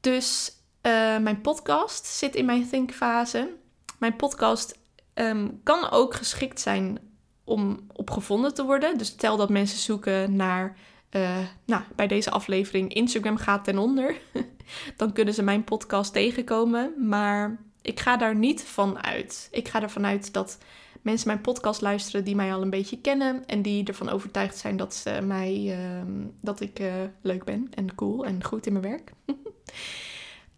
Dus 0.00 0.52
uh, 0.82 1.18
mijn 1.18 1.40
podcast 1.40 2.06
zit 2.06 2.34
in 2.34 2.44
mijn 2.44 2.68
think-fase. 2.68 3.54
Mijn 3.98 4.16
podcast 4.16 4.78
um, 5.14 5.60
kan 5.62 5.90
ook 5.90 6.14
geschikt 6.14 6.60
zijn 6.60 6.98
om 7.44 7.86
op 7.92 8.10
gevonden 8.10 8.54
te 8.54 8.64
worden. 8.64 8.98
Dus 8.98 9.08
stel 9.08 9.36
dat 9.36 9.50
mensen 9.50 9.78
zoeken 9.78 10.36
naar, 10.36 10.76
uh, 11.10 11.38
nou, 11.64 11.82
bij 11.94 12.06
deze 12.06 12.30
aflevering 12.30 12.94
Instagram 12.94 13.36
gaat 13.36 13.64
ten 13.64 13.78
onder. 13.78 14.16
dan 14.96 15.12
kunnen 15.12 15.34
ze 15.34 15.42
mijn 15.42 15.64
podcast 15.64 16.12
tegenkomen. 16.12 17.08
Maar 17.08 17.65
ik 17.86 18.00
ga 18.00 18.16
daar 18.16 18.36
niet 18.36 18.62
van 18.62 19.04
uit. 19.04 19.48
Ik 19.50 19.68
ga 19.68 19.82
ervan 19.82 20.06
uit 20.06 20.32
dat 20.32 20.58
mensen 21.02 21.26
mijn 21.28 21.40
podcast 21.40 21.80
luisteren 21.80 22.24
die 22.24 22.34
mij 22.34 22.54
al 22.54 22.62
een 22.62 22.70
beetje 22.70 23.00
kennen. 23.00 23.46
En 23.46 23.62
die 23.62 23.84
ervan 23.84 24.08
overtuigd 24.08 24.56
zijn 24.56 24.76
dat, 24.76 24.94
ze 24.94 25.20
mij, 25.22 25.78
uh, 25.78 26.12
dat 26.40 26.60
ik 26.60 26.80
uh, 26.80 26.92
leuk 27.20 27.44
ben 27.44 27.68
en 27.74 27.94
cool 27.94 28.24
en 28.24 28.44
goed 28.44 28.66
in 28.66 28.72
mijn 28.72 28.84
werk. 28.84 29.12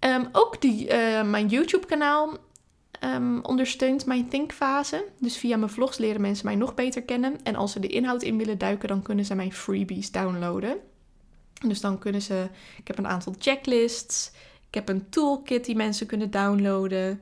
um, 0.00 0.28
ook 0.42 0.60
die, 0.60 0.84
uh, 0.84 1.22
mijn 1.22 1.46
YouTube-kanaal 1.46 2.36
um, 3.04 3.44
ondersteunt 3.44 4.06
mijn 4.06 4.28
thinkfase. 4.28 5.04
Dus 5.20 5.36
via 5.36 5.56
mijn 5.56 5.70
vlogs 5.70 5.98
leren 5.98 6.20
mensen 6.20 6.46
mij 6.46 6.56
nog 6.56 6.74
beter 6.74 7.02
kennen. 7.02 7.42
En 7.42 7.56
als 7.56 7.72
ze 7.72 7.80
de 7.80 7.88
inhoud 7.88 8.22
in 8.22 8.38
willen 8.38 8.58
duiken, 8.58 8.88
dan 8.88 9.02
kunnen 9.02 9.24
ze 9.24 9.34
mijn 9.34 9.52
freebies 9.52 10.10
downloaden. 10.10 10.76
Dus 11.66 11.80
dan 11.80 11.98
kunnen 11.98 12.22
ze. 12.22 12.48
Ik 12.76 12.86
heb 12.86 12.98
een 12.98 13.08
aantal 13.08 13.34
checklists. 13.38 14.32
Ik 14.68 14.74
heb 14.74 14.88
een 14.88 15.08
toolkit 15.08 15.64
die 15.64 15.76
mensen 15.76 16.06
kunnen 16.06 16.30
downloaden. 16.30 17.20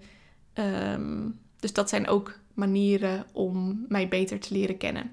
Um, 0.55 1.41
dus 1.61 1.73
dat 1.73 1.89
zijn 1.89 2.09
ook 2.09 2.39
manieren 2.55 3.27
om 3.33 3.85
mij 3.89 4.09
beter 4.09 4.41
te 4.41 4.55
leren 4.55 4.77
kennen. 4.77 5.13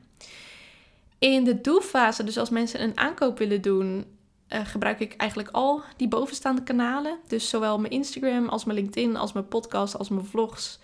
In 1.18 1.44
de 1.44 1.62
doelfase, 1.62 2.24
dus 2.24 2.38
als 2.38 2.50
mensen 2.50 2.84
een 2.84 2.98
aankoop 2.98 3.38
willen 3.38 3.62
doen, 3.62 4.06
uh, 4.50 4.66
gebruik 4.66 5.00
ik 5.00 5.16
eigenlijk 5.16 5.50
al 5.52 5.82
die 5.98 6.08
bovenstaande 6.08 6.64
kanalen. 6.64 7.18
Dus 7.28 7.50
zowel 7.50 7.80
mijn 7.80 7.94
Instagram 7.94 8.50
als 8.50 8.64
mijn 8.64 8.78
LinkedIn, 8.78 9.16
als 9.16 9.34
mijn 9.34 9.48
podcast, 9.48 9.98
als 9.98 10.10
mijn 10.10 10.26
vlogs. 10.26 10.80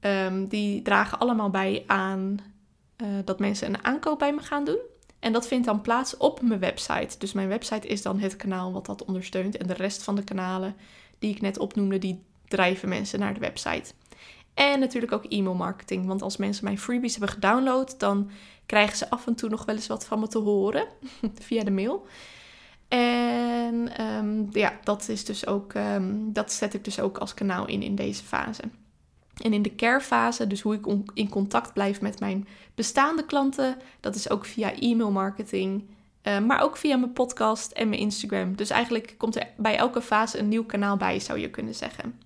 Um, 0.00 0.46
die 0.46 0.82
dragen 0.82 1.18
allemaal 1.18 1.50
bij 1.50 1.84
aan 1.86 2.38
uh, 3.02 3.08
dat 3.24 3.38
mensen 3.38 3.68
een 3.68 3.84
aankoop 3.84 4.18
bij 4.18 4.34
me 4.34 4.40
gaan 4.40 4.64
doen. 4.64 4.78
En 5.18 5.32
dat 5.32 5.46
vindt 5.46 5.66
dan 5.66 5.80
plaats 5.80 6.16
op 6.16 6.42
mijn 6.42 6.60
website. 6.60 7.18
Dus 7.18 7.32
mijn 7.32 7.48
website 7.48 7.88
is 7.88 8.02
dan 8.02 8.18
het 8.18 8.36
kanaal 8.36 8.72
wat 8.72 8.86
dat 8.86 9.04
ondersteunt. 9.04 9.56
En 9.56 9.66
de 9.66 9.74
rest 9.74 10.02
van 10.02 10.14
de 10.14 10.24
kanalen 10.24 10.74
die 11.18 11.30
ik 11.30 11.40
net 11.40 11.58
opnoemde, 11.58 11.98
die 11.98 12.22
drijven 12.48 12.88
mensen 12.88 13.18
naar 13.18 13.34
de 13.34 13.40
website. 13.40 13.92
En 14.54 14.80
natuurlijk 14.80 15.12
ook 15.12 15.24
e-mail 15.24 15.54
marketing. 15.54 16.06
Want 16.06 16.22
als 16.22 16.36
mensen 16.36 16.64
mijn 16.64 16.78
freebies 16.78 17.16
hebben 17.16 17.34
gedownload, 17.34 17.98
dan 17.98 18.30
krijgen 18.66 18.96
ze 18.96 19.10
af 19.10 19.26
en 19.26 19.34
toe 19.34 19.48
nog 19.48 19.64
wel 19.64 19.74
eens 19.74 19.86
wat 19.86 20.06
van 20.06 20.20
me 20.20 20.28
te 20.28 20.38
horen 20.38 20.86
via 21.46 21.64
de 21.64 21.70
mail. 21.70 22.06
En 22.88 24.04
um, 24.04 24.48
ja, 24.50 24.78
dat 24.84 25.08
is 25.08 25.24
dus 25.24 25.46
ook, 25.46 25.74
um, 25.74 26.32
dat 26.32 26.52
zet 26.52 26.74
ik 26.74 26.84
dus 26.84 27.00
ook 27.00 27.18
als 27.18 27.34
kanaal 27.34 27.66
in 27.66 27.82
in 27.82 27.94
deze 27.94 28.24
fase. 28.24 28.62
En 29.42 29.52
in 29.52 29.62
de 29.62 29.74
care 29.74 30.00
fase, 30.00 30.46
dus 30.46 30.60
hoe 30.60 30.74
ik 30.74 30.86
in 31.14 31.28
contact 31.28 31.72
blijf 31.72 32.00
met 32.00 32.20
mijn 32.20 32.48
bestaande 32.74 33.24
klanten, 33.24 33.76
dat 34.00 34.14
is 34.14 34.30
ook 34.30 34.44
via 34.44 34.74
e-mail 34.74 35.10
marketing, 35.10 35.84
uh, 36.22 36.38
maar 36.38 36.60
ook 36.60 36.76
via 36.76 36.96
mijn 36.96 37.12
podcast 37.12 37.72
en 37.72 37.88
mijn 37.88 38.00
Instagram. 38.00 38.56
Dus 38.56 38.70
eigenlijk 38.70 39.14
komt 39.18 39.36
er 39.36 39.46
bij 39.56 39.76
elke 39.76 40.02
fase 40.02 40.38
een 40.38 40.48
nieuw 40.48 40.64
kanaal 40.64 40.96
bij, 40.96 41.20
zou 41.20 41.38
je 41.38 41.50
kunnen 41.50 41.74
zeggen. 41.74 42.20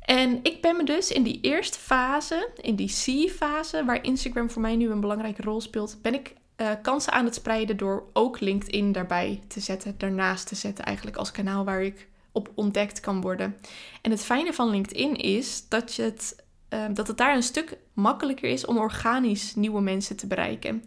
En 0.00 0.38
ik 0.42 0.60
ben 0.60 0.76
me 0.76 0.84
dus 0.84 1.10
in 1.10 1.22
die 1.22 1.38
eerste 1.40 1.78
fase, 1.78 2.48
in 2.60 2.76
die 2.76 2.88
C-fase, 2.88 3.84
waar 3.84 4.04
Instagram 4.04 4.50
voor 4.50 4.62
mij 4.62 4.76
nu 4.76 4.90
een 4.90 5.00
belangrijke 5.00 5.42
rol 5.42 5.60
speelt, 5.60 5.98
ben 6.02 6.14
ik 6.14 6.34
uh, 6.56 6.70
kansen 6.82 7.12
aan 7.12 7.24
het 7.24 7.34
spreiden 7.34 7.76
door 7.76 8.04
ook 8.12 8.40
LinkedIn 8.40 8.92
daarbij 8.92 9.42
te 9.48 9.60
zetten, 9.60 9.94
daarnaast 9.98 10.46
te 10.46 10.54
zetten 10.54 10.84
eigenlijk 10.84 11.16
als 11.16 11.30
kanaal 11.30 11.64
waar 11.64 11.82
ik 11.82 12.08
op 12.32 12.50
ontdekt 12.54 13.00
kan 13.00 13.20
worden. 13.20 13.56
En 14.02 14.10
het 14.10 14.24
fijne 14.24 14.52
van 14.52 14.70
LinkedIn 14.70 15.16
is 15.16 15.68
dat, 15.68 15.94
je 15.94 16.02
het, 16.02 16.44
uh, 16.70 16.84
dat 16.92 17.06
het 17.06 17.16
daar 17.16 17.34
een 17.34 17.42
stuk 17.42 17.78
makkelijker 17.92 18.50
is 18.50 18.64
om 18.64 18.78
organisch 18.78 19.54
nieuwe 19.54 19.80
mensen 19.80 20.16
te 20.16 20.26
bereiken. 20.26 20.84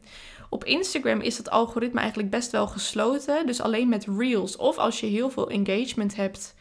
Op 0.50 0.64
Instagram 0.64 1.22
is 1.22 1.38
het 1.38 1.50
algoritme 1.50 2.00
eigenlijk 2.00 2.30
best 2.30 2.52
wel 2.52 2.68
gesloten. 2.68 3.46
Dus 3.46 3.62
alleen 3.62 3.90
met 3.90 4.08
reels 4.18 4.56
of 4.56 4.78
als 4.78 5.00
je 5.00 5.06
heel 5.06 5.30
veel 5.30 5.50
engagement 5.50 6.16
hebt, 6.16 6.56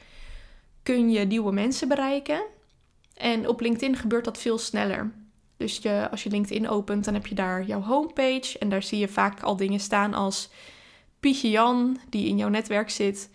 kun 0.82 1.10
je 1.10 1.20
nieuwe 1.20 1.52
mensen 1.52 1.88
bereiken. 1.88 2.44
En 3.14 3.48
op 3.48 3.60
LinkedIn 3.60 3.96
gebeurt 3.96 4.24
dat 4.24 4.38
veel 4.38 4.58
sneller. 4.58 5.12
Dus 5.56 5.76
je, 5.76 6.08
als 6.10 6.22
je 6.22 6.30
LinkedIn 6.30 6.68
opent, 6.68 7.04
dan 7.04 7.14
heb 7.14 7.26
je 7.26 7.34
daar 7.34 7.64
jouw 7.64 7.80
homepage. 7.80 8.58
En 8.58 8.68
daar 8.68 8.82
zie 8.82 8.98
je 8.98 9.08
vaak 9.08 9.42
al 9.42 9.56
dingen 9.56 9.80
staan 9.80 10.14
als 10.14 10.50
Pietje 11.20 11.50
Jan, 11.50 11.98
die 12.08 12.28
in 12.28 12.36
jouw 12.36 12.48
netwerk 12.48 12.90
zit, 12.90 13.30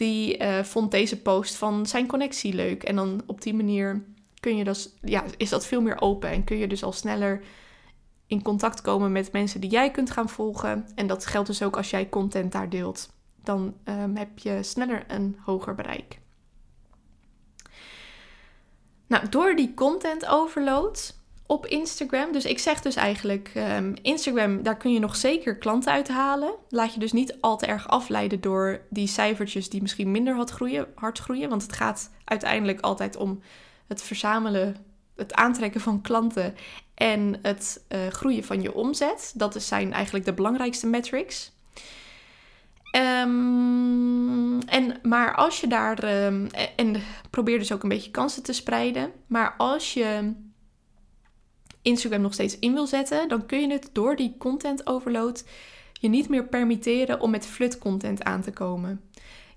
die 0.00 0.38
uh, 0.38 0.62
vond 0.62 0.90
deze 0.90 1.22
post 1.22 1.56
van 1.56 1.86
zijn 1.86 2.06
connectie 2.06 2.54
leuk. 2.54 2.82
En 2.82 2.96
dan 2.96 3.22
op 3.26 3.40
die 3.40 3.54
manier 3.54 4.04
kun 4.40 4.56
je 4.56 4.64
dus, 4.64 4.94
ja, 5.02 5.24
is 5.36 5.48
dat 5.48 5.66
veel 5.66 5.80
meer 5.80 6.00
open. 6.00 6.30
En 6.30 6.44
kun 6.44 6.56
je 6.56 6.66
dus 6.66 6.82
al 6.82 6.92
sneller 6.92 7.42
in 8.26 8.42
contact 8.42 8.80
komen 8.80 9.12
met 9.12 9.32
mensen 9.32 9.60
die 9.60 9.70
jij 9.70 9.90
kunt 9.90 10.10
gaan 10.10 10.28
volgen. 10.28 10.88
En 10.94 11.06
dat 11.06 11.26
geldt 11.26 11.46
dus 11.46 11.62
ook 11.62 11.76
als 11.76 11.90
jij 11.90 12.08
content 12.08 12.52
daar 12.52 12.68
deelt. 12.68 13.12
Dan 13.42 13.74
um, 13.84 14.16
heb 14.16 14.38
je 14.38 14.62
sneller 14.62 15.04
een 15.08 15.36
hoger 15.44 15.74
bereik. 15.74 16.20
Nou, 19.06 19.28
door 19.28 19.56
die 19.56 19.74
content 19.74 20.26
overload 20.26 21.19
op 21.50 21.66
Instagram. 21.66 22.32
Dus 22.32 22.44
ik 22.44 22.58
zeg 22.58 22.80
dus 22.80 22.94
eigenlijk, 22.94 23.52
um, 23.54 23.94
Instagram, 24.02 24.62
daar 24.62 24.76
kun 24.76 24.92
je 24.92 24.98
nog 24.98 25.16
zeker 25.16 25.56
klanten 25.56 25.92
uithalen. 25.92 26.54
Laat 26.68 26.94
je 26.94 27.00
dus 27.00 27.12
niet 27.12 27.36
al 27.40 27.56
te 27.56 27.66
erg 27.66 27.88
afleiden 27.88 28.40
door 28.40 28.80
die 28.90 29.06
cijfertjes 29.06 29.68
die 29.68 29.82
misschien 29.82 30.10
minder 30.10 30.34
hard 30.94 31.18
groeien. 31.18 31.48
Want 31.48 31.62
het 31.62 31.72
gaat 31.72 32.10
uiteindelijk 32.24 32.80
altijd 32.80 33.16
om 33.16 33.42
het 33.86 34.02
verzamelen, 34.02 34.76
het 35.16 35.34
aantrekken 35.34 35.80
van 35.80 36.00
klanten 36.00 36.54
en 36.94 37.38
het 37.42 37.84
uh, 37.88 38.06
groeien 38.06 38.44
van 38.44 38.62
je 38.62 38.74
omzet. 38.74 39.32
Dat 39.36 39.62
zijn 39.62 39.92
eigenlijk 39.92 40.24
de 40.24 40.32
belangrijkste 40.34 40.86
metrics. 40.86 41.52
Um, 42.96 44.62
en, 44.62 44.98
maar 45.02 45.34
als 45.34 45.60
je 45.60 45.66
daar, 45.66 46.24
um, 46.24 46.48
en 46.76 47.02
probeer 47.30 47.58
dus 47.58 47.72
ook 47.72 47.82
een 47.82 47.88
beetje 47.88 48.10
kansen 48.10 48.42
te 48.42 48.52
spreiden, 48.52 49.12
maar 49.26 49.54
als 49.56 49.94
je 49.94 50.32
Instagram 51.82 52.20
nog 52.20 52.32
steeds 52.32 52.58
in 52.58 52.72
wil 52.72 52.86
zetten, 52.86 53.28
dan 53.28 53.46
kun 53.46 53.60
je 53.60 53.72
het 53.72 53.90
door 53.92 54.16
die 54.16 54.34
content 54.38 54.86
overload 54.86 55.44
je 56.00 56.08
niet 56.08 56.28
meer 56.28 56.44
permitteren 56.44 57.20
om 57.20 57.30
met 57.30 57.46
flut 57.46 57.78
content 57.78 58.22
aan 58.22 58.42
te 58.42 58.50
komen. 58.50 59.00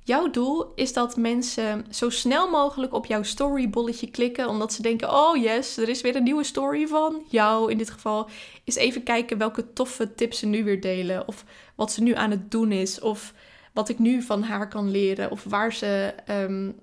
Jouw 0.05 0.29
doel 0.29 0.71
is 0.75 0.93
dat 0.93 1.17
mensen 1.17 1.85
zo 1.89 2.09
snel 2.09 2.49
mogelijk 2.49 2.93
op 2.93 3.05
jouw 3.05 3.23
storybolletje 3.23 4.11
klikken, 4.11 4.47
omdat 4.47 4.73
ze 4.73 4.81
denken: 4.81 5.13
oh 5.13 5.37
yes, 5.37 5.77
er 5.77 5.89
is 5.89 6.01
weer 6.01 6.15
een 6.15 6.23
nieuwe 6.23 6.43
story 6.43 6.87
van 6.87 7.23
jou. 7.29 7.71
In 7.71 7.77
dit 7.77 7.89
geval 7.89 8.29
is 8.63 8.75
even 8.75 9.03
kijken 9.03 9.37
welke 9.37 9.73
toffe 9.73 10.15
tips 10.15 10.39
ze 10.39 10.45
nu 10.45 10.63
weer 10.63 10.81
delen, 10.81 11.27
of 11.27 11.45
wat 11.75 11.91
ze 11.91 12.03
nu 12.03 12.13
aan 12.13 12.31
het 12.31 12.51
doen 12.51 12.71
is, 12.71 12.99
of 12.99 13.33
wat 13.73 13.89
ik 13.89 13.99
nu 13.99 14.21
van 14.21 14.43
haar 14.43 14.67
kan 14.67 14.91
leren, 14.91 15.31
of 15.31 15.43
waar 15.43 15.73
ze, 15.73 16.13
um, 16.29 16.75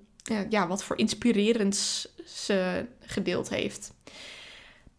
ja, 0.49 0.67
wat 0.67 0.83
voor 0.83 0.97
inspirerends 0.97 2.07
ze 2.25 2.85
gedeeld 2.99 3.49
heeft. 3.49 3.93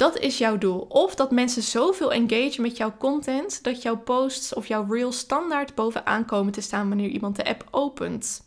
Dat 0.03 0.19
is 0.19 0.39
jouw 0.39 0.59
doel. 0.59 0.87
Of 0.89 1.15
dat 1.15 1.31
mensen 1.31 1.63
zoveel 1.63 2.13
engagen 2.13 2.63
met 2.63 2.77
jouw 2.77 2.95
content 2.99 3.63
dat 3.63 3.83
jouw 3.83 3.99
posts 3.99 4.55
of 4.55 4.67
jouw 4.67 4.87
reels 4.89 5.19
standaard 5.19 5.75
bovenaan 5.75 6.25
komen 6.25 6.53
te 6.53 6.61
staan 6.61 6.89
wanneer 6.89 7.09
iemand 7.09 7.37
de 7.37 7.45
app 7.45 7.69
opent. 7.71 8.47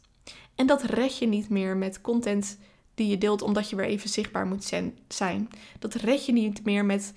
En 0.55 0.67
dat 0.67 0.83
red 0.83 1.17
je 1.17 1.27
niet 1.27 1.49
meer 1.49 1.77
met 1.77 2.01
content 2.01 2.57
die 2.95 3.07
je 3.07 3.17
deelt 3.17 3.41
omdat 3.41 3.69
je 3.69 3.75
weer 3.75 3.85
even 3.85 4.09
zichtbaar 4.09 4.45
moet 4.45 4.73
zijn. 5.07 5.49
Dat 5.79 5.93
red 5.93 6.25
je 6.25 6.31
niet 6.31 6.63
meer 6.65 6.85
met 6.85 7.13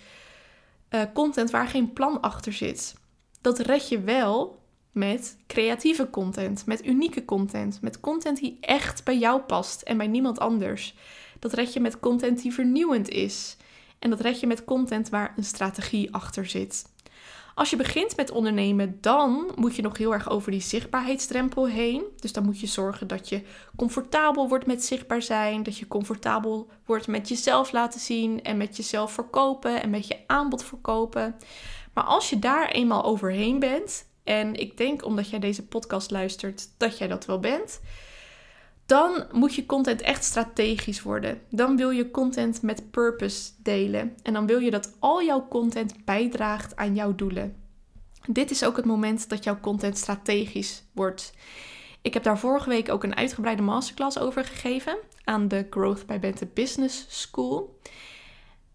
uh, 0.90 1.02
content 1.14 1.50
waar 1.50 1.68
geen 1.68 1.92
plan 1.92 2.20
achter 2.20 2.52
zit. 2.52 2.94
Dat 3.40 3.58
red 3.58 3.88
je 3.88 4.00
wel 4.00 4.58
met 4.92 5.36
creatieve 5.46 6.10
content, 6.10 6.66
met 6.66 6.86
unieke 6.86 7.24
content, 7.24 7.80
met 7.80 8.00
content 8.00 8.38
die 8.38 8.58
echt 8.60 9.04
bij 9.04 9.18
jou 9.18 9.40
past 9.40 9.82
en 9.82 9.96
bij 9.96 10.06
niemand 10.06 10.38
anders. 10.38 10.94
Dat 11.38 11.52
red 11.52 11.72
je 11.72 11.80
met 11.80 12.00
content 12.00 12.42
die 12.42 12.52
vernieuwend 12.52 13.08
is. 13.08 13.56
En 13.98 14.10
dat 14.10 14.20
red 14.20 14.40
je 14.40 14.46
met 14.46 14.64
content 14.64 15.08
waar 15.08 15.32
een 15.36 15.44
strategie 15.44 16.14
achter 16.14 16.46
zit. 16.46 16.84
Als 17.58 17.70
je 17.70 17.76
begint 17.76 18.16
met 18.16 18.30
ondernemen, 18.30 18.98
dan 19.00 19.52
moet 19.54 19.76
je 19.76 19.82
nog 19.82 19.98
heel 19.98 20.12
erg 20.12 20.30
over 20.30 20.50
die 20.50 20.60
zichtbaarheidsdrempel 20.60 21.68
heen. 21.68 22.04
Dus 22.16 22.32
dan 22.32 22.44
moet 22.44 22.60
je 22.60 22.66
zorgen 22.66 23.06
dat 23.06 23.28
je 23.28 23.42
comfortabel 23.76 24.48
wordt 24.48 24.66
met 24.66 24.84
zichtbaar 24.84 25.22
zijn, 25.22 25.62
dat 25.62 25.78
je 25.78 25.88
comfortabel 25.88 26.70
wordt 26.84 27.06
met 27.06 27.28
jezelf 27.28 27.72
laten 27.72 28.00
zien 28.00 28.42
en 28.42 28.56
met 28.56 28.76
jezelf 28.76 29.12
verkopen 29.12 29.82
en 29.82 29.90
met 29.90 30.06
je 30.06 30.16
aanbod 30.26 30.64
verkopen. 30.64 31.36
Maar 31.94 32.04
als 32.04 32.30
je 32.30 32.38
daar 32.38 32.68
eenmaal 32.68 33.04
overheen 33.04 33.58
bent, 33.58 34.06
en 34.24 34.54
ik 34.54 34.76
denk 34.76 35.04
omdat 35.04 35.30
jij 35.30 35.38
deze 35.38 35.66
podcast 35.66 36.10
luistert 36.10 36.68
dat 36.76 36.98
jij 36.98 37.08
dat 37.08 37.26
wel 37.26 37.38
bent, 37.38 37.80
dan 38.88 39.26
moet 39.32 39.54
je 39.54 39.66
content 39.66 40.00
echt 40.00 40.24
strategisch 40.24 41.02
worden. 41.02 41.40
Dan 41.50 41.76
wil 41.76 41.90
je 41.90 42.10
content 42.10 42.62
met 42.62 42.90
purpose 42.90 43.50
delen. 43.62 44.16
En 44.22 44.32
dan 44.32 44.46
wil 44.46 44.58
je 44.58 44.70
dat 44.70 44.96
al 44.98 45.22
jouw 45.22 45.48
content 45.48 46.04
bijdraagt 46.04 46.76
aan 46.76 46.94
jouw 46.94 47.14
doelen. 47.14 47.56
Dit 48.26 48.50
is 48.50 48.64
ook 48.64 48.76
het 48.76 48.84
moment 48.84 49.28
dat 49.28 49.44
jouw 49.44 49.60
content 49.60 49.98
strategisch 49.98 50.82
wordt. 50.92 51.32
Ik 52.02 52.14
heb 52.14 52.22
daar 52.22 52.38
vorige 52.38 52.68
week 52.68 52.88
ook 52.88 53.04
een 53.04 53.16
uitgebreide 53.16 53.62
masterclass 53.62 54.18
over 54.18 54.44
gegeven 54.44 54.98
aan 55.24 55.48
de 55.48 55.66
Growth 55.70 56.06
by 56.06 56.18
Bente 56.18 56.46
Business 56.46 57.06
School. 57.08 57.80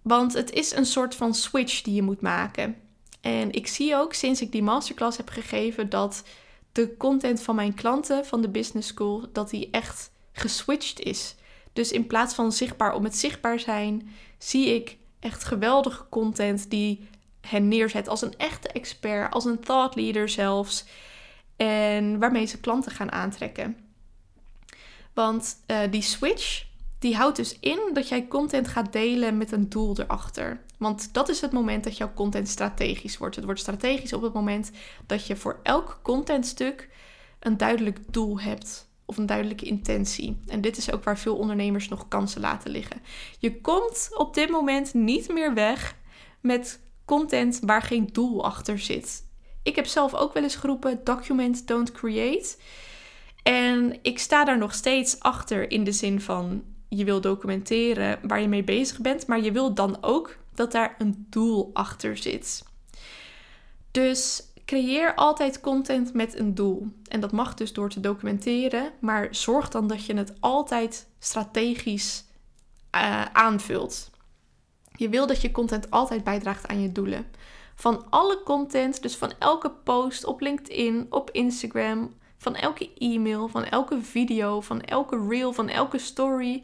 Want 0.01 0.33
het 0.33 0.51
is 0.51 0.75
een 0.75 0.85
soort 0.85 1.15
van 1.15 1.33
switch 1.33 1.81
die 1.81 1.93
je 1.93 2.01
moet 2.01 2.21
maken. 2.21 2.75
En 3.21 3.51
ik 3.51 3.67
zie 3.67 3.95
ook 3.95 4.13
sinds 4.13 4.41
ik 4.41 4.51
die 4.51 4.63
masterclass 4.63 5.17
heb 5.17 5.29
gegeven 5.29 5.89
dat 5.89 6.23
de 6.73 6.97
content 6.97 7.41
van 7.41 7.55
mijn 7.55 7.73
klanten 7.73 8.25
van 8.25 8.41
de 8.41 8.49
business 8.49 8.87
school, 8.87 9.25
dat 9.31 9.49
die 9.49 9.69
echt 9.71 10.11
geswitcht 10.31 10.99
is. 10.99 11.35
Dus 11.73 11.91
in 11.91 12.07
plaats 12.07 12.35
van 12.35 12.51
zichtbaar 12.51 12.93
om 12.93 13.03
het 13.03 13.15
zichtbaar 13.15 13.59
zijn, 13.59 14.09
zie 14.37 14.75
ik 14.75 14.97
echt 15.19 15.43
geweldige 15.43 16.05
content 16.09 16.69
die 16.69 17.07
hen 17.41 17.67
neerzet 17.67 18.07
als 18.07 18.21
een 18.21 18.37
echte 18.37 18.67
expert, 18.67 19.33
als 19.33 19.45
een 19.45 19.59
thought 19.59 19.95
leader 19.95 20.29
zelfs. 20.29 20.85
En 21.55 22.19
waarmee 22.19 22.45
ze 22.45 22.59
klanten 22.59 22.91
gaan 22.91 23.11
aantrekken. 23.11 23.77
Want 25.13 25.55
uh, 25.67 25.79
die 25.89 26.01
switch, 26.01 26.65
die 27.03 27.15
houdt 27.15 27.35
dus 27.35 27.57
in 27.59 27.79
dat 27.93 28.07
jij 28.07 28.27
content 28.27 28.67
gaat 28.67 28.93
delen 28.93 29.37
met 29.37 29.51
een 29.51 29.69
doel 29.69 29.99
erachter. 29.99 30.61
Want 30.77 31.13
dat 31.13 31.29
is 31.29 31.41
het 31.41 31.51
moment 31.51 31.83
dat 31.83 31.97
jouw 31.97 32.13
content 32.13 32.47
strategisch 32.47 33.17
wordt. 33.17 33.35
Het 33.35 33.45
wordt 33.45 33.59
strategisch 33.59 34.13
op 34.13 34.21
het 34.21 34.33
moment 34.33 34.71
dat 35.05 35.27
je 35.27 35.35
voor 35.35 35.59
elk 35.63 35.99
contentstuk 36.03 36.89
een 37.39 37.57
duidelijk 37.57 37.99
doel 38.09 38.39
hebt 38.39 38.89
of 39.05 39.17
een 39.17 39.25
duidelijke 39.25 39.65
intentie. 39.65 40.39
En 40.47 40.61
dit 40.61 40.77
is 40.77 40.91
ook 40.91 41.03
waar 41.03 41.17
veel 41.17 41.35
ondernemers 41.35 41.89
nog 41.89 42.07
kansen 42.07 42.41
laten 42.41 42.71
liggen. 42.71 43.01
Je 43.39 43.61
komt 43.61 44.09
op 44.13 44.33
dit 44.33 44.49
moment 44.49 44.93
niet 44.93 45.29
meer 45.29 45.53
weg 45.53 45.95
met 46.41 46.79
content 47.05 47.59
waar 47.63 47.81
geen 47.81 48.09
doel 48.11 48.45
achter 48.45 48.79
zit. 48.79 49.27
Ik 49.63 49.75
heb 49.75 49.85
zelf 49.85 50.13
ook 50.13 50.33
wel 50.33 50.43
eens 50.43 50.55
geroepen: 50.55 51.03
document, 51.03 51.67
don't 51.67 51.91
create. 51.91 52.55
En 53.43 53.99
ik 54.01 54.19
sta 54.19 54.43
daar 54.43 54.57
nog 54.57 54.73
steeds 54.73 55.19
achter 55.19 55.71
in 55.71 55.83
de 55.83 55.91
zin 55.91 56.21
van 56.21 56.63
je 56.97 57.03
wil 57.03 57.21
documenteren 57.21 58.19
waar 58.27 58.41
je 58.41 58.47
mee 58.47 58.63
bezig 58.63 58.99
bent, 58.99 59.27
maar 59.27 59.41
je 59.41 59.51
wil 59.51 59.73
dan 59.73 59.97
ook 60.01 60.37
dat 60.55 60.71
daar 60.71 60.95
een 60.97 61.25
doel 61.29 61.69
achter 61.73 62.17
zit. 62.17 62.63
Dus 63.91 64.43
creëer 64.65 65.15
altijd 65.15 65.59
content 65.59 66.13
met 66.13 66.39
een 66.39 66.55
doel. 66.55 66.87
En 67.07 67.19
dat 67.19 67.31
mag 67.31 67.53
dus 67.53 67.73
door 67.73 67.89
te 67.89 67.99
documenteren, 67.99 68.91
maar 68.99 69.27
zorg 69.35 69.69
dan 69.69 69.87
dat 69.87 70.05
je 70.05 70.13
het 70.13 70.33
altijd 70.39 71.07
strategisch 71.19 72.25
uh, 72.95 73.25
aanvult. 73.25 74.11
Je 74.95 75.09
wil 75.09 75.27
dat 75.27 75.41
je 75.41 75.51
content 75.51 75.91
altijd 75.91 76.23
bijdraagt 76.23 76.67
aan 76.67 76.81
je 76.81 76.91
doelen. 76.91 77.25
Van 77.75 78.09
alle 78.09 78.41
content, 78.43 79.01
dus 79.01 79.15
van 79.15 79.31
elke 79.39 79.71
post 79.71 80.25
op 80.25 80.41
LinkedIn, 80.41 81.07
op 81.09 81.31
Instagram, 81.31 82.13
van 82.43 82.55
elke 82.55 82.89
e-mail, 82.97 83.47
van 83.47 83.63
elke 83.63 84.01
video, 84.01 84.61
van 84.61 84.81
elke 84.81 85.27
reel, 85.29 85.53
van 85.53 85.69
elke 85.69 85.97
story, 85.97 86.63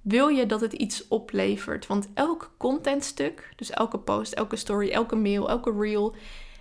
wil 0.00 0.28
je 0.28 0.46
dat 0.46 0.60
het 0.60 0.72
iets 0.72 1.08
oplevert. 1.08 1.86
Want 1.86 2.08
elk 2.14 2.54
contentstuk, 2.56 3.52
dus 3.56 3.70
elke 3.70 3.98
post, 3.98 4.32
elke 4.32 4.56
story, 4.56 4.90
elke 4.90 5.16
mail, 5.16 5.48
elke 5.48 5.72
reel, 5.78 6.14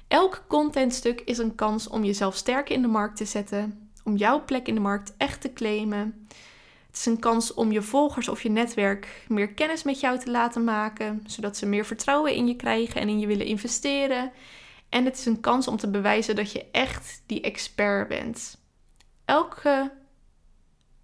elk 0.07 0.43
contentstuk 0.47 1.21
is 1.21 1.37
een 1.37 1.55
kans 1.55 1.87
om 1.87 2.03
jezelf 2.03 2.35
sterker 2.35 2.75
in 2.75 2.81
de 2.81 2.87
markt 2.87 3.17
te 3.17 3.25
zetten, 3.25 3.89
om 4.03 4.15
jouw 4.15 4.43
plek 4.43 4.67
in 4.67 4.75
de 4.75 4.81
markt 4.81 5.13
echt 5.17 5.41
te 5.41 5.53
claimen. 5.53 6.27
Het 6.87 6.97
is 6.97 7.05
een 7.05 7.19
kans 7.19 7.53
om 7.53 7.71
je 7.71 7.81
volgers 7.81 8.29
of 8.29 8.43
je 8.43 8.49
netwerk 8.49 9.25
meer 9.27 9.53
kennis 9.53 9.83
met 9.83 9.99
jou 9.99 10.19
te 10.19 10.31
laten 10.31 10.63
maken, 10.63 11.23
zodat 11.25 11.57
ze 11.57 11.65
meer 11.65 11.85
vertrouwen 11.85 12.35
in 12.35 12.47
je 12.47 12.55
krijgen 12.55 13.01
en 13.01 13.09
in 13.09 13.19
je 13.19 13.27
willen 13.27 13.45
investeren. 13.45 14.31
En 14.89 15.05
het 15.05 15.17
is 15.17 15.25
een 15.25 15.39
kans 15.39 15.67
om 15.67 15.77
te 15.77 15.89
bewijzen 15.89 16.35
dat 16.35 16.51
je 16.51 16.65
echt 16.71 17.21
die 17.25 17.41
expert 17.41 18.07
bent. 18.07 18.57
Elke 19.25 19.91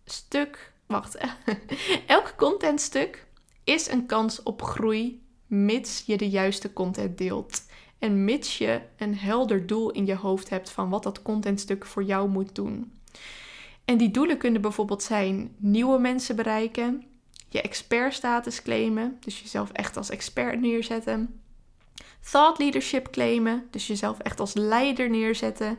stuk 0.05 0.73
wacht, 0.85 1.17
elk 2.07 2.33
contentstuk 2.37 3.27
is 3.63 3.89
een 3.89 4.05
kans 4.05 4.43
op 4.43 4.61
groei, 4.61 5.23
mits 5.47 6.03
je 6.05 6.17
de 6.17 6.29
juiste 6.29 6.73
content 6.73 7.17
deelt. 7.17 7.65
En 7.99 8.25
mits 8.25 8.57
je 8.57 8.81
een 8.97 9.17
helder 9.17 9.67
doel 9.67 9.91
in 9.91 10.05
je 10.05 10.15
hoofd 10.15 10.49
hebt 10.49 10.69
van 10.69 10.89
wat 10.89 11.03
dat 11.03 11.21
contentstuk 11.21 11.85
voor 11.85 12.03
jou 12.03 12.29
moet 12.29 12.55
doen. 12.55 12.93
En 13.85 13.97
die 13.97 14.11
doelen 14.11 14.37
kunnen 14.37 14.61
bijvoorbeeld 14.61 15.03
zijn 15.03 15.55
nieuwe 15.57 15.99
mensen 15.99 16.35
bereiken, 16.35 17.03
je 17.49 17.61
expertstatus 17.61 18.61
claimen, 18.61 19.17
dus 19.19 19.41
jezelf 19.41 19.71
echt 19.71 19.97
als 19.97 20.09
expert 20.09 20.59
neerzetten, 20.59 21.41
thought 22.31 22.59
leadership 22.59 23.09
claimen, 23.11 23.67
dus 23.71 23.87
jezelf 23.87 24.19
echt 24.19 24.39
als 24.39 24.53
leider 24.53 25.09
neerzetten, 25.09 25.77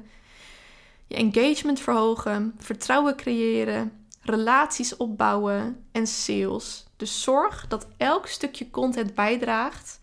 je 1.07 1.15
engagement 1.15 1.81
verhogen, 1.81 2.55
vertrouwen 2.59 3.17
creëren, 3.17 4.07
relaties 4.23 4.97
opbouwen 4.97 5.85
en 5.93 6.07
sales. 6.07 6.87
Dus 6.97 7.23
zorg 7.23 7.67
dat 7.69 7.87
elk 7.97 8.27
stukje 8.27 8.71
content 8.71 9.15
bijdraagt 9.15 10.01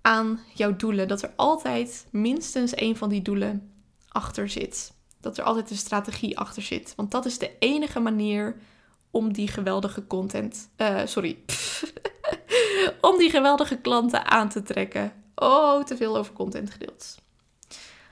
aan 0.00 0.40
jouw 0.54 0.76
doelen. 0.76 1.08
Dat 1.08 1.22
er 1.22 1.32
altijd 1.36 2.06
minstens 2.10 2.74
één 2.74 2.96
van 2.96 3.08
die 3.08 3.22
doelen 3.22 3.72
achter 4.08 4.48
zit. 4.48 4.92
Dat 5.20 5.38
er 5.38 5.44
altijd 5.44 5.70
een 5.70 5.76
strategie 5.76 6.38
achter 6.38 6.62
zit. 6.62 6.92
Want 6.96 7.10
dat 7.10 7.26
is 7.26 7.38
de 7.38 7.50
enige 7.58 8.00
manier 8.00 8.56
om 9.10 9.32
die 9.32 9.48
geweldige 9.48 10.06
content. 10.06 10.70
Uh, 10.76 11.00
sorry. 11.04 11.38
om 13.00 13.18
die 13.18 13.30
geweldige 13.30 13.76
klanten 13.76 14.26
aan 14.26 14.48
te 14.48 14.62
trekken. 14.62 15.12
Oh, 15.40 15.84
te 15.84 15.96
veel 15.96 16.16
over 16.16 16.32
content 16.32 16.70
gedeeld. 16.70 17.16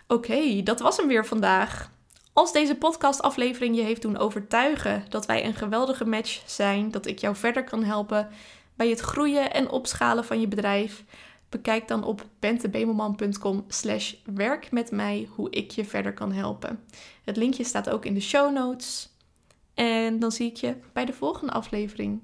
Oké, 0.06 0.62
dat 0.62 0.80
was 0.80 0.96
hem 0.96 1.06
weer 1.06 1.26
vandaag. 1.26 1.90
Als 2.32 2.52
deze 2.52 2.74
podcastaflevering 2.74 3.76
je 3.76 3.82
heeft 3.82 4.02
doen 4.02 4.18
overtuigen 4.18 5.04
dat 5.08 5.26
wij 5.26 5.44
een 5.44 5.54
geweldige 5.54 6.04
match 6.04 6.42
zijn, 6.46 6.90
dat 6.90 7.06
ik 7.06 7.18
jou 7.18 7.36
verder 7.36 7.64
kan 7.64 7.84
helpen 7.84 8.28
bij 8.74 8.88
het 8.88 9.00
groeien 9.00 9.52
en 9.52 9.70
opschalen 9.70 10.24
van 10.24 10.40
je 10.40 10.48
bedrijf, 10.48 11.04
bekijk 11.48 11.88
dan 11.88 12.04
op 12.04 12.26
bentebemelman.com 12.38 13.64
slash 13.68 14.14
werk 14.34 14.70
met 14.70 14.90
mij 14.90 15.28
hoe 15.34 15.50
ik 15.50 15.70
je 15.70 15.84
verder 15.84 16.12
kan 16.12 16.32
helpen. 16.32 16.84
Het 17.24 17.36
linkje 17.36 17.64
staat 17.64 17.90
ook 17.90 18.04
in 18.04 18.14
de 18.14 18.20
show 18.20 18.52
notes. 18.52 19.08
En 19.74 20.18
dan 20.18 20.32
zie 20.32 20.50
ik 20.50 20.56
je 20.56 20.76
bij 20.92 21.04
de 21.04 21.12
volgende 21.12 21.52
aflevering. 21.52 22.20